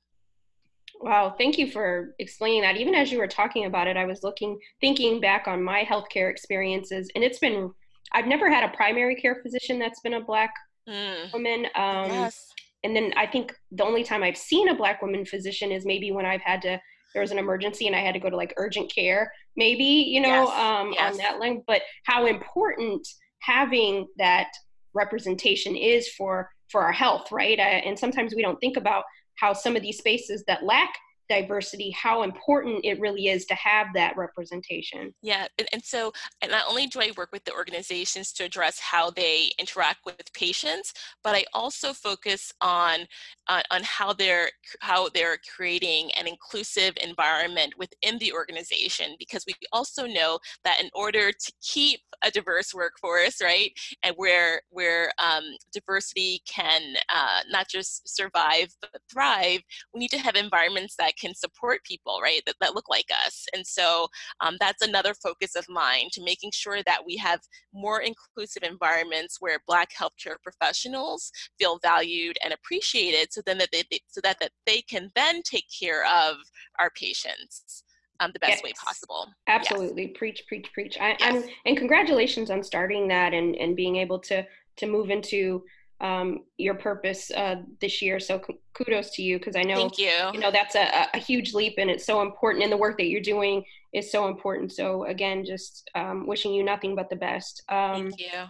Wow, 1.01 1.35
thank 1.37 1.59
you 1.59 1.71
for 1.71 2.15
explaining 2.19 2.63
that. 2.63 2.77
Even 2.77 2.95
as 2.95 3.13
you 3.13 3.19
were 3.19 3.27
talking 3.27 3.67
about 3.67 3.87
it, 3.87 3.97
I 3.97 4.05
was 4.05 4.23
looking, 4.23 4.59
thinking 4.81 5.21
back 5.21 5.47
on 5.47 5.63
my 5.63 5.83
healthcare 5.85 6.31
experiences, 6.31 7.11
and 7.15 7.23
it's 7.23 7.39
been, 7.39 7.73
I've 8.13 8.27
never 8.27 8.51
had 8.51 8.65
a 8.65 8.75
primary 8.75 9.17
care 9.17 9.41
physician 9.43 9.79
that's 9.79 10.01
been 10.01 10.15
a 10.15 10.21
Black 10.21 10.55
mm. 10.89 11.33
woman. 11.33 11.67
Um, 11.75 12.11
yes. 12.11 12.49
And 12.85 12.95
then 12.95 13.13
I 13.17 13.27
think 13.27 13.55
the 13.73 13.85
only 13.85 14.05
time 14.05 14.23
I've 14.23 14.37
seen 14.37 14.69
a 14.69 14.75
Black 14.75 15.03
woman 15.03 15.25
physician 15.25 15.73
is 15.73 15.85
maybe 15.85 16.13
when 16.13 16.27
I've 16.27 16.43
had 16.43 16.63
to, 16.63 16.81
there 17.13 17.23
was 17.23 17.33
an 17.33 17.39
emergency 17.39 17.87
and 17.87 17.97
I 17.97 18.01
had 18.01 18.13
to 18.15 18.21
go 18.21 18.31
to 18.31 18.37
like 18.37 18.55
urgent 18.57 18.93
care, 18.95 19.33
maybe, 19.57 19.85
you 19.85 20.21
know, 20.21 20.45
yes. 20.45 20.61
Um, 20.61 20.93
yes. 20.93 21.13
on 21.13 21.19
that 21.19 21.39
line. 21.39 21.63
But 21.67 21.83
how 22.05 22.27
important 22.27 23.07
having 23.41 24.07
that 24.19 24.49
representation 24.95 25.77
is 25.77 26.09
for 26.09 26.51
for 26.71 26.83
our 26.83 26.93
health, 26.93 27.31
right? 27.31 27.59
Uh, 27.59 27.63
and 27.63 27.99
sometimes 27.99 28.35
we 28.35 28.43
don't 28.43 28.59
think 28.59 28.77
about 28.77 29.05
how 29.37 29.53
some 29.53 29.77
of 29.77 29.83
these 29.83 29.99
spaces 29.99 30.45
that 30.47 30.65
lack 30.65 30.95
diversity 31.29 31.91
how 31.91 32.23
important 32.23 32.85
it 32.85 33.01
really 33.01 33.29
is 33.29 33.45
to 33.47 33.55
have 33.55 33.89
that 33.95 34.17
representation. 34.17 35.15
Yeah 35.23 35.47
and, 35.59 35.69
and, 35.73 35.85
so 35.85 36.13
and 36.41 36.51
not 36.51 36.65
only 36.69 36.87
do 36.87 37.01
i 37.01 37.11
work 37.17 37.31
with 37.33 37.45
the 37.45 37.53
organizations 37.53 38.33
to 38.33 38.45
address 38.45 38.79
how 38.81 39.11
they 39.11 39.51
interact 39.59 40.01
with 40.05 40.33
patients 40.33 40.93
but 41.23 41.35
i 41.35 41.45
also 41.53 41.93
focus 41.93 42.53
on 42.61 43.01
uh, 43.49 43.63
on 43.71 43.83
how 43.83 44.13
they're 44.13 44.51
how 44.81 45.09
they're 45.11 45.39
creating 45.55 46.11
an 46.19 46.27
inclusive 46.27 46.95
environment 47.03 47.75
within 47.79 48.19
the 48.19 48.33
organization 48.33 49.15
because 49.19 49.45
we 49.47 49.55
also 49.73 50.07
know 50.07 50.39
that 50.65 50.81
in 50.83 50.89
order 50.95 51.31
to 51.31 51.53
keep 51.63 52.01
a 52.23 52.31
diverse 52.31 52.73
workforce 52.75 53.41
right 53.43 53.73
and 54.03 54.15
where 54.17 54.63
where 54.71 55.13
um, 55.23 55.45
diversity 55.73 56.41
can 56.49 56.95
uh, 57.15 57.41
not 57.51 57.69
just 57.69 58.09
survive 58.09 58.69
but 58.81 58.91
thrive 59.13 59.61
we 59.93 60.01
need 60.01 60.11
to 60.11 60.19
have 60.19 60.37
environments 60.37 60.97
that 60.97 61.14
can 61.19 61.35
support 61.35 61.85
people, 61.85 62.21
right, 62.23 62.41
that, 62.47 62.57
that 62.61 62.75
look 62.75 62.89
like 62.89 63.07
us. 63.27 63.47
And 63.55 63.67
so 63.67 64.09
um, 64.41 64.57
that's 64.61 64.87
another 64.87 65.15
focus 65.15 65.55
of 65.57 65.65
mine 65.69 66.09
to 66.13 66.23
making 66.23 66.51
sure 66.53 66.83
that 66.85 67.03
we 67.07 67.17
have 67.17 67.41
more 67.73 68.01
inclusive 68.01 68.63
environments 68.63 69.39
where 69.41 69.59
Black 69.67 69.91
healthcare 69.93 70.37
professionals 70.43 71.31
feel 71.59 71.79
valued 71.83 72.37
and 72.45 72.53
appreciated 72.53 73.33
so 73.33 73.41
then 73.47 73.59
that 73.59 73.69
they, 73.73 73.83
so 74.09 74.21
that, 74.23 74.39
that 74.41 74.51
they 74.67 74.81
can 74.83 75.11
then 75.15 75.43
take 75.43 75.67
care 75.81 76.05
of 76.05 76.37
our 76.79 76.91
patients. 76.91 77.85
um, 78.21 78.31
the 78.33 78.39
best 78.39 78.53
yes. 78.53 78.63
way 78.63 78.73
possible. 78.83 79.27
Absolutely, 79.47 80.05
yes. 80.05 80.13
preach, 80.17 80.45
preach, 80.47 80.73
preach. 80.73 80.97
I, 81.01 81.17
yes. 81.19 81.47
and 81.67 81.77
congratulations 81.77 82.51
on 82.51 82.63
starting 82.63 83.09
that 83.09 83.35
and 83.35 83.57
and 83.57 83.77
being 83.77 83.97
able 83.97 84.19
to 84.21 84.47
to 84.77 84.87
move 84.87 85.11
into 85.11 85.65
um, 86.01 86.41
your 86.59 86.75
purpose 86.75 87.31
uh, 87.31 87.57
this 87.81 88.03
year. 88.03 88.21
So 88.21 88.41
kudos 88.75 89.11
to 89.13 89.23
you 89.23 89.39
because 89.39 89.57
I 89.57 89.63
know 89.63 89.77
Thank 89.77 89.99
you. 89.99 90.13
you 90.33 90.41
know 90.41 90.51
that's 90.51 90.75
a, 90.75 91.09
a 91.15 91.19
huge 91.19 91.55
leap 91.55 91.75
and 91.79 91.91
it's 91.91 92.05
so 92.05 92.23
important 92.23 92.65
and 92.65 92.73
the 92.73 92.77
work 92.77 92.99
that 92.99 93.07
you're 93.07 93.21
doing 93.21 93.65
is 93.93 94.11
so 94.11 94.29
important. 94.29 94.73
So 94.73 95.05
again, 95.05 95.45
just 95.45 95.89
um, 95.95 96.27
wishing 96.27 96.53
you 96.53 96.65
nothing 96.65 96.95
but 96.95 97.09
the 97.09 97.17
best. 97.17 97.63
Um, 97.69 98.11
Thank 98.11 98.21
you. 98.21 98.43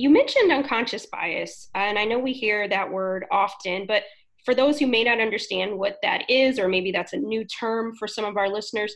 You 0.00 0.10
mentioned 0.10 0.52
unconscious 0.52 1.06
bias, 1.06 1.70
and 1.74 1.98
I 1.98 2.04
know 2.04 2.20
we 2.20 2.32
hear 2.32 2.68
that 2.68 2.88
word 2.88 3.26
often, 3.32 3.84
but 3.86 4.04
for 4.44 4.54
those 4.54 4.78
who 4.78 4.86
may 4.86 5.02
not 5.02 5.20
understand 5.20 5.76
what 5.76 5.96
that 6.02 6.22
is, 6.30 6.60
or 6.60 6.68
maybe 6.68 6.92
that's 6.92 7.12
a 7.12 7.18
new 7.18 7.44
term 7.44 7.94
for 7.96 8.06
some 8.06 8.24
of 8.24 8.36
our 8.36 8.48
listeners, 8.48 8.94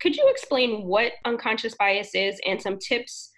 could 0.00 0.14
you 0.14 0.28
explain 0.28 0.84
what 0.84 1.12
unconscious 1.24 1.74
bias 1.74 2.14
is 2.14 2.38
and 2.46 2.60
some 2.60 2.78
tips 2.78 3.31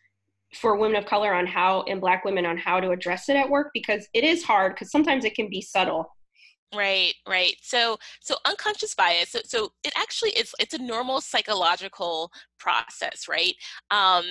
for 0.54 0.76
women 0.76 0.96
of 0.96 1.06
color 1.06 1.34
on 1.34 1.46
how 1.46 1.82
and 1.82 2.00
black 2.00 2.24
women 2.24 2.46
on 2.46 2.56
how 2.56 2.80
to 2.80 2.90
address 2.90 3.28
it 3.28 3.36
at 3.36 3.48
work 3.48 3.70
because 3.74 4.06
it 4.14 4.24
is 4.24 4.42
hard 4.42 4.74
because 4.74 4.90
sometimes 4.90 5.24
it 5.24 5.34
can 5.34 5.48
be 5.48 5.60
subtle 5.60 6.10
Right, 6.72 7.14
right. 7.28 7.54
So, 7.62 7.98
so 8.20 8.34
unconscious 8.46 8.94
bias. 8.96 9.30
So, 9.30 9.40
so 9.44 9.72
it 9.84 9.92
actually 9.96 10.30
is. 10.30 10.52
It's 10.58 10.74
a 10.74 10.82
normal 10.82 11.20
psychological 11.20 12.30
process, 12.58 13.28
right? 13.28 13.54
Um, 13.92 14.24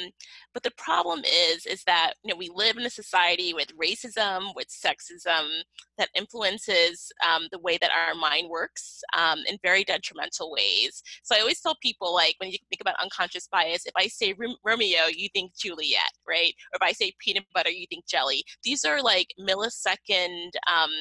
but 0.54 0.64
the 0.64 0.72
problem 0.78 1.22
is, 1.26 1.66
is 1.66 1.84
that 1.86 2.14
you 2.24 2.34
know 2.34 2.38
we 2.38 2.50
live 2.54 2.76
in 2.76 2.86
a 2.86 2.90
society 2.90 3.54
with 3.54 3.70
racism, 3.82 4.54
with 4.58 4.68
sexism 4.68 5.62
that 5.98 6.10
influences 6.16 7.12
um, 7.26 7.48
the 7.54 7.60
way 7.60 7.78
that 7.80 7.92
our 7.92 8.14
mind 8.14 8.50
works 8.50 9.02
um, 9.18 9.40
in 9.48 9.58
very 9.64 9.86
detrimental 9.86 10.52
ways. 10.52 11.02
So 11.24 11.36
I 11.38 11.40
always 11.40 11.62
tell 11.62 11.78
people, 11.82 12.14
like 12.14 12.36
when 12.40 12.52
you 12.52 12.58
think 12.70 12.82
about 12.82 12.96
unconscious 13.02 13.48
bias, 13.50 13.86
if 13.86 13.94
I 13.96 14.08
say 14.08 14.36
Romeo, 14.66 15.04
you 15.16 15.30
think 15.34 15.56
Juliet, 15.56 16.12
right? 16.28 16.54
Or 16.74 16.76
if 16.76 16.82
I 16.82 16.92
say 16.92 17.14
peanut 17.20 17.46
butter, 17.54 17.70
you 17.70 17.86
think 17.90 18.06
jelly. 18.06 18.44
These 18.66 18.84
are 18.84 19.02
like 19.02 19.28
millisecond 19.40 20.50
um, 20.70 20.92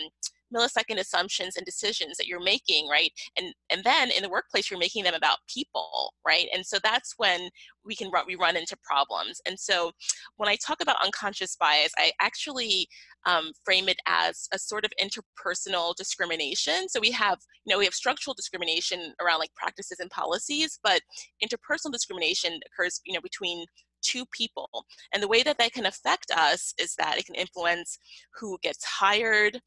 millisecond 0.54 0.98
assumptions 0.98 1.56
and 1.56 1.64
decisions 1.64 2.16
that 2.16 2.26
you're 2.26 2.42
making 2.42 2.88
right? 2.88 3.12
And 3.36 3.54
and 3.70 3.84
then 3.84 4.10
in 4.10 4.22
the 4.22 4.28
workplace 4.28 4.70
you're 4.70 4.78
making 4.78 5.04
them 5.04 5.14
about 5.14 5.38
people 5.52 6.14
right? 6.26 6.48
And 6.54 6.64
so 6.64 6.78
that's 6.82 7.14
when 7.16 7.48
we 7.84 7.94
can 7.94 8.10
run 8.10 8.24
we 8.26 8.36
run 8.36 8.56
into 8.56 8.76
problems. 8.82 9.40
And 9.46 9.58
so 9.58 9.92
when 10.36 10.48
i 10.48 10.56
talk 10.56 10.80
about 10.80 11.02
unconscious 11.02 11.56
bias 11.56 11.92
i 11.98 12.12
actually 12.20 12.88
um, 13.24 13.52
frame 13.64 13.88
it 13.88 13.98
as 14.06 14.48
a 14.52 14.58
sort 14.58 14.84
of 14.84 14.92
interpersonal 15.00 15.94
discrimination. 15.94 16.88
So 16.88 17.00
we 17.00 17.10
have 17.12 17.38
you 17.64 17.72
know 17.72 17.78
we 17.78 17.84
have 17.84 17.94
structural 17.94 18.34
discrimination 18.34 19.14
around 19.20 19.38
like 19.38 19.54
practices 19.54 20.00
and 20.00 20.10
policies 20.10 20.78
but 20.82 21.00
interpersonal 21.44 21.92
discrimination 21.92 22.60
occurs 22.66 23.00
you 23.04 23.14
know 23.14 23.20
between 23.20 23.64
two 24.02 24.24
people. 24.26 24.68
And 25.14 25.22
the 25.22 25.28
way 25.28 25.42
that 25.42 25.58
that 25.58 25.72
can 25.72 25.86
affect 25.86 26.30
us 26.30 26.74
is 26.78 26.94
that 26.96 27.18
it 27.18 27.26
can 27.26 27.34
influence 27.34 27.98
who 28.38 28.58
gets 28.62 28.84
hired, 28.84 29.60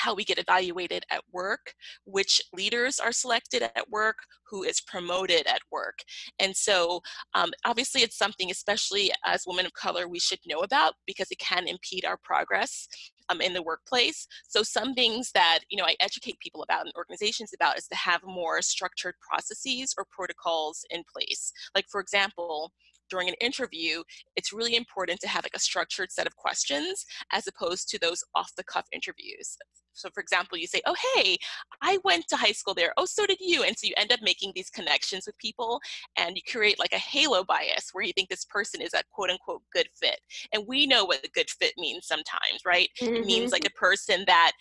how 0.00 0.14
we 0.14 0.24
get 0.24 0.38
evaluated 0.38 1.04
at 1.10 1.22
work, 1.32 1.74
which 2.04 2.40
leaders 2.52 2.98
are 2.98 3.12
selected 3.12 3.62
at 3.62 3.88
work, 3.90 4.16
who 4.48 4.62
is 4.62 4.80
promoted 4.80 5.46
at 5.46 5.60
work. 5.70 5.98
And 6.38 6.56
so, 6.56 7.00
um, 7.34 7.50
obviously, 7.64 8.02
it's 8.02 8.18
something, 8.18 8.50
especially 8.50 9.12
as 9.26 9.44
women 9.46 9.66
of 9.66 9.72
color, 9.74 10.08
we 10.08 10.18
should 10.18 10.40
know 10.46 10.60
about 10.60 10.94
because 11.06 11.30
it 11.30 11.38
can 11.38 11.68
impede 11.68 12.04
our 12.04 12.18
progress 12.22 12.88
um, 13.28 13.40
in 13.40 13.52
the 13.52 13.62
workplace. 13.62 14.26
So, 14.48 14.62
some 14.62 14.94
things 14.94 15.30
that 15.34 15.60
you 15.68 15.78
know 15.78 15.84
I 15.84 15.96
educate 16.00 16.40
people 16.40 16.62
about 16.62 16.86
and 16.86 16.94
organizations 16.96 17.52
about 17.54 17.78
is 17.78 17.86
to 17.88 17.96
have 17.96 18.20
more 18.24 18.62
structured 18.62 19.14
processes 19.20 19.94
or 19.98 20.04
protocols 20.10 20.84
in 20.90 21.02
place. 21.12 21.52
Like, 21.74 21.86
for 21.90 22.00
example, 22.00 22.72
during 23.10 23.28
an 23.28 23.34
interview, 23.40 24.02
it's 24.36 24.52
really 24.52 24.76
important 24.76 25.20
to 25.20 25.28
have 25.28 25.44
like 25.44 25.56
a 25.56 25.60
structured 25.60 26.12
set 26.12 26.26
of 26.26 26.36
questions 26.36 27.04
as 27.32 27.46
opposed 27.46 27.88
to 27.90 27.98
those 27.98 28.22
off 28.34 28.50
the 28.56 28.64
cuff 28.64 28.86
interviews. 28.92 29.56
So, 29.92 30.08
for 30.14 30.20
example, 30.20 30.56
you 30.56 30.66
say, 30.66 30.80
Oh, 30.86 30.94
hey, 31.14 31.36
I 31.82 31.98
went 32.04 32.26
to 32.28 32.36
high 32.36 32.52
school 32.52 32.74
there. 32.74 32.92
Oh, 32.96 33.04
so 33.04 33.26
did 33.26 33.38
you. 33.40 33.64
And 33.64 33.76
so 33.76 33.86
you 33.86 33.94
end 33.96 34.12
up 34.12 34.20
making 34.22 34.52
these 34.54 34.70
connections 34.70 35.24
with 35.26 35.36
people 35.38 35.80
and 36.16 36.36
you 36.36 36.42
create 36.50 36.78
like 36.78 36.92
a 36.92 36.98
halo 36.98 37.44
bias 37.44 37.90
where 37.92 38.04
you 38.04 38.12
think 38.12 38.28
this 38.28 38.44
person 38.46 38.80
is 38.80 38.94
a 38.94 39.02
quote 39.12 39.30
unquote 39.30 39.62
good 39.74 39.88
fit. 40.00 40.20
And 40.52 40.64
we 40.66 40.86
know 40.86 41.04
what 41.04 41.24
a 41.24 41.30
good 41.30 41.50
fit 41.50 41.74
means 41.76 42.06
sometimes, 42.06 42.60
right? 42.64 42.88
Mm-hmm. 43.00 43.14
It 43.14 43.26
means 43.26 43.52
like 43.52 43.62
mm-hmm. 43.62 43.76
a 43.76 43.86
person 43.86 44.24
that 44.26 44.52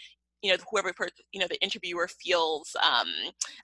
you 0.41 0.52
know 0.52 0.58
whoever 0.69 0.93
you 1.32 1.39
know 1.39 1.47
the 1.47 1.62
interviewer 1.62 2.08
feels 2.08 2.75
um, 2.82 3.08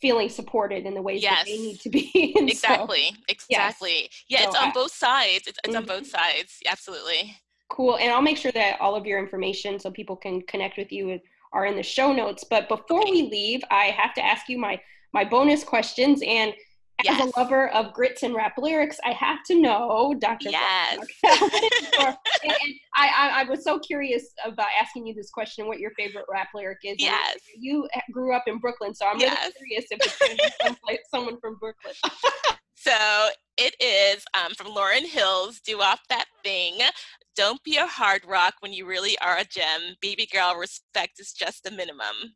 feeling 0.00 0.28
supported 0.28 0.84
in 0.84 0.94
the 0.94 1.02
ways 1.02 1.22
yes. 1.22 1.38
that 1.38 1.46
they 1.46 1.58
need 1.58 1.80
to 1.80 1.88
be. 1.88 2.10
exactly. 2.36 3.10
So, 3.10 3.16
exactly. 3.28 4.08
Yes. 4.10 4.24
Yeah, 4.28 4.42
so 4.42 4.48
it's 4.48 4.58
on 4.58 4.68
I, 4.68 4.72
both 4.72 4.92
sides. 4.92 5.46
It's, 5.46 5.58
it's 5.64 5.68
mm-hmm. 5.68 5.76
on 5.76 5.84
both 5.84 6.06
sides. 6.08 6.58
Absolutely. 6.66 7.36
Cool. 7.70 7.96
And 7.98 8.10
I'll 8.10 8.22
make 8.22 8.36
sure 8.36 8.52
that 8.52 8.80
all 8.80 8.96
of 8.96 9.06
your 9.06 9.18
information 9.18 9.78
so 9.78 9.90
people 9.90 10.16
can 10.16 10.42
connect 10.42 10.76
with 10.76 10.90
you 10.90 11.20
are 11.52 11.66
in 11.66 11.76
the 11.76 11.82
show 11.82 12.12
notes. 12.12 12.44
But 12.48 12.68
before 12.68 13.02
okay. 13.02 13.10
we 13.10 13.22
leave, 13.30 13.62
I 13.70 13.84
have 13.84 14.12
to 14.14 14.24
ask 14.24 14.48
you 14.48 14.58
my 14.58 14.80
my 15.14 15.24
bonus 15.24 15.62
questions 15.62 16.22
and 16.26 16.54
yes. 17.04 17.20
as 17.20 17.28
a 17.28 17.38
lover 17.38 17.68
of 17.70 17.92
grits 17.92 18.22
and 18.22 18.34
rap 18.34 18.54
lyrics, 18.58 18.98
I 19.04 19.12
have 19.12 19.42
to 19.44 19.60
know, 19.60 20.14
Dr. 20.18 20.50
Yes. 20.50 20.98
and, 21.24 22.12
and 22.44 22.74
I, 22.94 23.08
I, 23.08 23.32
I, 23.40 23.44
was 23.44 23.64
so 23.64 23.78
curious 23.78 24.32
about 24.44 24.68
asking 24.80 25.06
you 25.06 25.14
this 25.14 25.30
question, 25.30 25.66
what 25.66 25.78
your 25.78 25.92
favorite 25.92 26.24
rap 26.30 26.48
lyric 26.54 26.78
is. 26.84 26.96
Yes. 26.98 27.38
You 27.58 27.88
grew 28.12 28.34
up 28.34 28.44
in 28.46 28.58
Brooklyn, 28.58 28.94
so 28.94 29.06
I'm 29.06 29.18
yes. 29.18 29.38
really 29.38 29.52
curious 29.52 29.86
if 29.90 29.98
it's 30.02 30.18
going 30.18 30.36
to 30.36 30.76
be 30.86 30.98
someone 31.10 31.38
from 31.40 31.56
Brooklyn. 31.56 31.94
so 32.74 33.28
it 33.56 33.74
is 33.80 34.24
um, 34.34 34.54
from 34.54 34.68
Lauryn 34.68 35.06
Hill's 35.06 35.60
Doo 35.60 35.78
Wop 35.78 36.00
That 36.08 36.26
Thing. 36.44 36.78
don't 37.36 37.62
be 37.62 37.76
a 37.76 37.86
hard 37.86 38.22
rock 38.26 38.54
when 38.60 38.72
you 38.72 38.86
really 38.86 39.16
are 39.18 39.38
a 39.38 39.44
gem. 39.44 39.96
Baby 40.00 40.26
girl, 40.32 40.56
respect 40.56 41.20
is 41.20 41.32
just 41.32 41.64
the 41.64 41.70
minimum. 41.70 42.34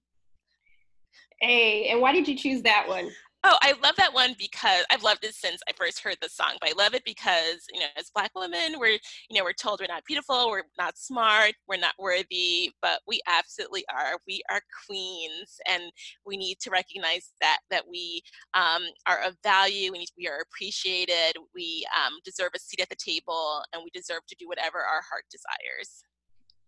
Hey, 1.40 1.88
and 1.88 2.00
why 2.00 2.12
did 2.12 2.26
you 2.26 2.37
choose 2.37 2.62
that 2.62 2.88
one? 2.88 3.11
Oh, 3.48 3.56
I 3.62 3.74
love 3.80 3.94
that 3.98 4.12
one 4.12 4.35
because 4.40 4.85
I've 4.90 5.04
loved 5.04 5.24
it 5.24 5.32
since 5.32 5.61
I 5.68 5.72
first 5.72 6.00
heard 6.00 6.16
the 6.20 6.28
song. 6.28 6.56
But 6.61 6.70
I 6.70 6.72
love 6.76 6.94
it 6.94 7.04
because 7.04 7.64
you 7.72 7.78
know, 7.78 7.87
as 7.96 8.11
Black 8.12 8.32
women, 8.35 8.80
we're 8.80 8.98
you 9.30 9.38
know 9.38 9.44
we're 9.44 9.52
told 9.52 9.78
we're 9.78 9.87
not 9.87 10.04
beautiful, 10.04 10.50
we're 10.50 10.64
not 10.76 10.98
smart, 10.98 11.52
we're 11.68 11.76
not 11.76 11.94
worthy, 11.96 12.72
but 12.82 13.02
we 13.06 13.20
absolutely 13.28 13.85
are. 13.88 14.18
We 14.26 14.42
are 14.50 14.61
queens, 14.85 15.61
and 15.70 15.85
we 16.26 16.37
need 16.37 16.59
to 16.62 16.70
recognize 16.70 17.30
that 17.40 17.59
that 17.70 17.85
we 17.88 18.20
um, 18.54 18.82
are 19.06 19.22
of 19.22 19.37
value. 19.44 19.92
We 19.92 20.00
need, 20.00 20.09
we 20.18 20.26
are 20.26 20.40
appreciated. 20.40 21.37
We 21.54 21.87
um, 21.94 22.14
deserve 22.24 22.50
a 22.56 22.59
seat 22.59 22.80
at 22.80 22.88
the 22.88 22.96
table, 22.96 23.62
and 23.72 23.80
we 23.85 23.90
deserve 23.94 24.26
to 24.26 24.37
do 24.40 24.48
whatever 24.48 24.78
our 24.78 25.02
heart 25.09 25.24
desires. 25.30 26.02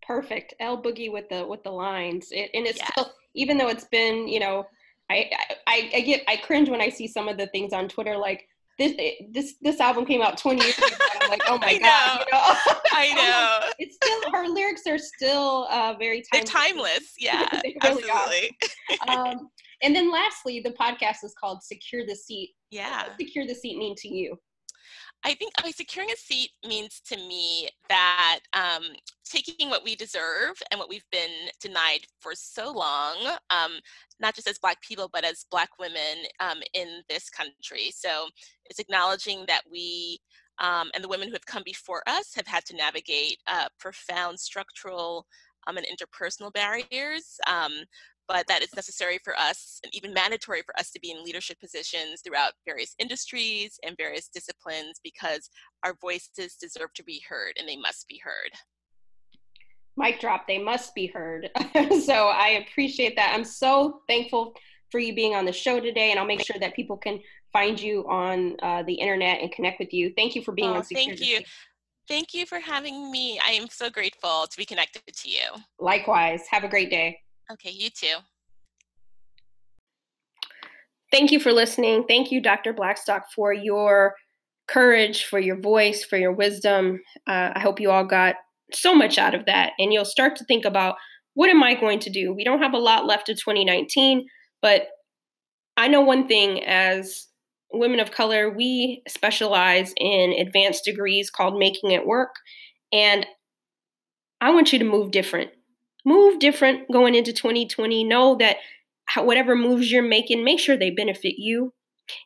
Perfect, 0.07 0.55
L 0.61 0.81
Boogie 0.81 1.11
with 1.11 1.29
the 1.29 1.45
with 1.45 1.65
the 1.65 1.73
lines, 1.73 2.29
it, 2.31 2.53
and 2.55 2.69
it's 2.69 2.79
yes. 2.79 2.89
still 2.93 3.11
even 3.35 3.59
though 3.59 3.69
it's 3.69 3.87
been 3.87 4.29
you 4.29 4.39
know 4.39 4.65
I, 5.11 5.31
I 5.67 5.91
I 5.95 6.01
get 6.01 6.23
I 6.29 6.37
cringe 6.37 6.69
when 6.69 6.81
I 6.81 6.89
see 6.89 7.07
some 7.09 7.29
of 7.29 7.37
the 7.37 7.47
things 7.49 7.73
on 7.73 7.89
Twitter 7.89 8.17
like 8.17 8.47
this 8.79 8.95
this 9.33 9.55
this 9.61 9.81
album 9.81 10.07
came 10.07 10.23
out 10.23 10.39
20 10.39 10.63
years 10.63 10.79
ago. 10.79 10.87
I'm 11.21 11.31
like, 11.31 11.43
oh 11.49 11.59
my 11.63 11.67
I 11.67 11.79
god, 11.79 12.19
know. 12.19 12.25
You 12.27 12.33
know? 12.33 12.81
I 12.93 13.61
know. 13.65 13.71
it's 13.79 13.97
still 13.97 14.33
her 14.33 14.49
lyrics 14.49 14.83
are 14.87 14.99
still 14.99 15.67
uh, 15.71 15.95
very 15.99 16.23
timeless. 16.33 16.51
They're 16.53 16.63
timeless. 16.63 17.15
Yeah, 17.19 17.49
they 17.63 17.77
really 17.83 18.05
absolutely. 18.11 18.57
um, 19.09 19.51
and 19.83 19.95
then 19.95 20.11
lastly, 20.11 20.61
the 20.61 20.71
podcast 20.71 21.25
is 21.25 21.35
called 21.39 21.63
Secure 21.63 22.07
the 22.07 22.15
Seat. 22.15 22.55
Yeah. 22.71 23.05
Secure 23.19 23.47
the 23.47 23.55
Seat 23.55 23.79
mean 23.79 23.95
to 23.99 24.09
you? 24.09 24.39
I 25.25 25.35
think 25.35 25.53
uh, 25.59 25.71
securing 25.73 26.11
a 26.11 26.17
seat 26.17 26.51
means 26.67 27.01
to 27.07 27.17
me 27.17 27.69
that 27.89 28.41
um, 28.53 28.85
taking 29.25 29.69
what 29.69 29.85
we 29.85 29.97
deserve 29.97 30.55
and 30.71 30.79
what 30.79 30.89
we've 30.89 31.09
been 31.11 31.31
denied 31.61 32.01
for 32.21 32.33
so 32.35 32.73
long, 32.73 33.17
um, 33.51 33.73
not 34.21 34.35
just 34.35 34.49
as 34.49 34.59
Black 34.59 34.81
people, 34.81 35.11
but 35.13 35.25
as 35.25 35.47
Black 35.51 35.71
women 35.79 36.25
um, 36.41 36.59
in 36.73 37.03
this 37.09 37.29
country. 37.31 37.91
So 37.93 38.29
it's 38.67 38.79
acknowledging 38.79 39.45
that 39.49 39.63
we 39.71 40.19
um, 40.61 40.91
and 40.95 41.05
the 41.05 41.09
women 41.09 41.29
who 41.29 41.35
have 41.35 41.47
come 41.47 41.63
before 41.65 42.03
us 42.09 42.35
have 42.35 42.47
had 42.47 42.65
to 42.67 42.77
navigate 42.77 43.39
uh, 43.47 43.69
profound 43.79 44.41
structural 44.41 45.25
um, 45.69 45.77
and 45.77 45.87
interpersonal 45.87 46.53
barriers, 46.53 47.39
um, 47.47 47.73
but 48.29 48.47
that 48.47 48.63
it's 48.63 48.77
necessary 48.77 49.19
for 49.25 49.35
us 49.37 49.81
and 49.83 49.93
even 49.95 50.13
mandatory 50.13 50.63
for 50.63 50.79
us 50.79 50.91
to 50.91 51.01
be 51.01 51.11
in 51.11 51.25
leadership 51.25 51.59
positions 51.59 52.21
throughout 52.23 52.53
various 52.67 52.95
industries 52.99 53.81
and 53.85 53.97
various 53.97 54.29
disciplines 54.29 55.01
because 55.03 55.51
our 55.83 55.95
voices 56.01 56.55
deserve 56.61 56.93
to 56.95 57.03
be 57.03 57.23
heard 57.29 57.55
and 57.59 57.67
they 57.67 57.77
must 57.77 58.07
be 58.07 58.21
heard. 58.23 58.53
Mic 59.97 60.21
drop, 60.21 60.47
they 60.47 60.59
must 60.59 60.95
be 60.95 61.07
heard. 61.07 61.51
so 62.05 62.29
I 62.29 62.65
appreciate 62.69 63.17
that. 63.17 63.33
I'm 63.35 63.45
so 63.45 64.03
thankful 64.07 64.55
for 64.91 65.01
you 65.01 65.15
being 65.15 65.35
on 65.35 65.45
the 65.45 65.53
show 65.53 65.81
today, 65.81 66.11
and 66.11 66.21
I'll 66.21 66.27
make 66.27 66.45
sure 66.45 66.57
that 66.61 66.75
people 66.75 66.97
can 66.97 67.21
find 67.53 67.81
you 67.81 68.07
on 68.09 68.57
uh, 68.63 68.85
the 68.85 68.95
internet 68.95 69.41
and 69.41 69.51
connect 69.51 69.81
with 69.81 69.93
you. 69.93 70.13
Thank 70.17 70.37
you 70.37 70.43
for 70.43 70.53
being 70.53 70.71
oh, 70.71 70.75
on 70.75 70.85
Secure 70.85 71.17
Thank 71.17 71.27
you. 71.27 71.41
Thank 72.07 72.33
you 72.33 72.47
for 72.47 72.59
having 72.61 73.11
me. 73.11 73.39
I 73.45 73.51
am 73.51 73.69
so 73.69 73.91
grateful 73.91 74.47
to 74.49 74.57
be 74.57 74.65
connected 74.65 75.03
to 75.15 75.29
you. 75.29 75.43
Likewise. 75.79 76.43
Have 76.51 76.65
a 76.65 76.69
great 76.69 76.91
day. 76.91 77.19
Okay, 77.51 77.71
you 77.71 77.91
too. 77.91 78.17
Thank 81.11 81.33
you 81.33 81.41
for 81.41 81.53
listening. 81.53 82.05
Thank 82.07 82.31
you, 82.31 82.41
Dr. 82.43 82.73
Blackstock, 82.73 83.25
for 83.35 83.53
your 83.53 84.15
courage, 84.69 85.25
for 85.25 85.39
your 85.39 85.59
voice, 85.59 86.05
for 86.05 86.19
your 86.19 86.33
wisdom. 86.33 87.01
Uh, 87.27 87.53
I 87.55 87.61
hope 87.61 87.81
you 87.81 87.91
all 87.91 88.05
got 88.05 88.35
so 88.73 88.95
much 88.95 89.17
out 89.17 89.35
of 89.35 89.47
that. 89.47 89.73
And 89.79 89.93
you'll 89.93 90.05
start 90.05 90.37
to 90.37 90.45
think 90.45 90.67
about 90.67 90.97
what 91.35 91.49
am 91.49 91.63
I 91.63 91.75
going 91.75 92.01
to 92.01 92.11
do? 92.11 92.35
We 92.35 92.45
don't 92.45 92.61
have 92.61 92.75
a 92.75 92.79
lot 92.79 93.07
left 93.07 93.31
of 93.31 93.37
2019, 93.37 94.27
but 94.61 94.89
I 95.77 95.89
know 95.89 96.03
one 96.03 96.29
thing 96.29 96.63
as 96.65 97.29
women 97.73 98.01
of 98.01 98.11
color, 98.11 98.51
we 98.51 99.03
specialize 99.09 99.95
in 99.97 100.33
advanced 100.33 100.85
degrees 100.85 101.31
called 101.31 101.59
making 101.59 101.93
it 101.93 102.07
work. 102.07 102.35
And 102.93 103.27
I 104.41 104.51
want 104.51 104.73
you 104.73 104.79
to 104.81 104.85
move 104.85 105.11
different 105.11 105.51
move 106.09 106.39
different 106.39 106.91
going 106.91 107.15
into 107.15 107.33
2020. 107.33 108.05
Know 108.05 108.37
that 108.37 108.57
whatever 109.17 109.55
moves 109.55 109.93
you're 109.93 110.03
making, 110.03 110.43
make 110.43 110.59
sure 110.59 110.77
they 110.77 110.91
benefit 110.91 111.35
you. 111.39 111.73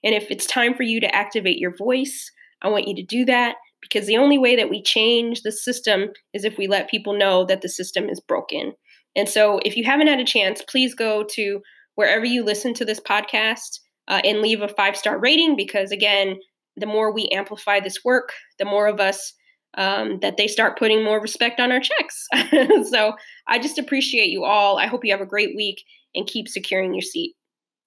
And 0.04 0.14
if 0.14 0.30
it's 0.30 0.46
time 0.46 0.74
for 0.74 0.84
you 0.84 1.00
to 1.00 1.14
activate 1.14 1.58
your 1.58 1.76
voice, 1.76 2.30
I 2.62 2.68
want 2.68 2.86
you 2.86 2.94
to 2.94 3.02
do 3.02 3.24
that 3.24 3.56
because 3.80 4.06
the 4.06 4.16
only 4.16 4.38
way 4.38 4.54
that 4.54 4.70
we 4.70 4.80
change 4.80 5.42
the 5.42 5.50
system 5.50 6.10
is 6.32 6.44
if 6.44 6.56
we 6.56 6.68
let 6.68 6.90
people 6.90 7.18
know 7.18 7.44
that 7.46 7.62
the 7.62 7.68
system 7.68 8.08
is 8.08 8.20
broken. 8.20 8.72
And 9.16 9.28
so, 9.28 9.60
if 9.64 9.76
you 9.76 9.84
haven't 9.84 10.06
had 10.06 10.20
a 10.20 10.24
chance, 10.24 10.62
please 10.62 10.94
go 10.94 11.24
to 11.32 11.60
wherever 11.96 12.24
you 12.24 12.44
listen 12.44 12.72
to 12.74 12.84
this 12.84 13.00
podcast 13.00 13.80
uh, 14.08 14.20
and 14.24 14.40
leave 14.40 14.62
a 14.62 14.68
five 14.68 14.96
star 14.96 15.18
rating 15.18 15.56
because, 15.56 15.90
again, 15.90 16.38
the 16.76 16.86
more 16.86 17.12
we 17.12 17.28
amplify 17.28 17.80
this 17.80 17.98
work, 18.04 18.32
the 18.58 18.64
more 18.64 18.86
of 18.86 19.00
us 19.00 19.34
um, 19.74 20.18
that 20.20 20.36
they 20.36 20.48
start 20.48 20.78
putting 20.78 21.02
more 21.02 21.20
respect 21.20 21.60
on 21.60 21.72
our 21.72 21.80
checks. 21.80 22.26
so 22.90 23.14
I 23.46 23.58
just 23.58 23.78
appreciate 23.78 24.30
you 24.30 24.44
all. 24.44 24.78
I 24.78 24.86
hope 24.86 25.04
you 25.04 25.12
have 25.12 25.20
a 25.20 25.26
great 25.26 25.56
week 25.56 25.82
and 26.14 26.26
keep 26.26 26.48
securing 26.48 26.94
your 26.94 27.02
seat. 27.02 27.34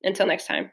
Until 0.03 0.27
next 0.27 0.45
time. 0.45 0.71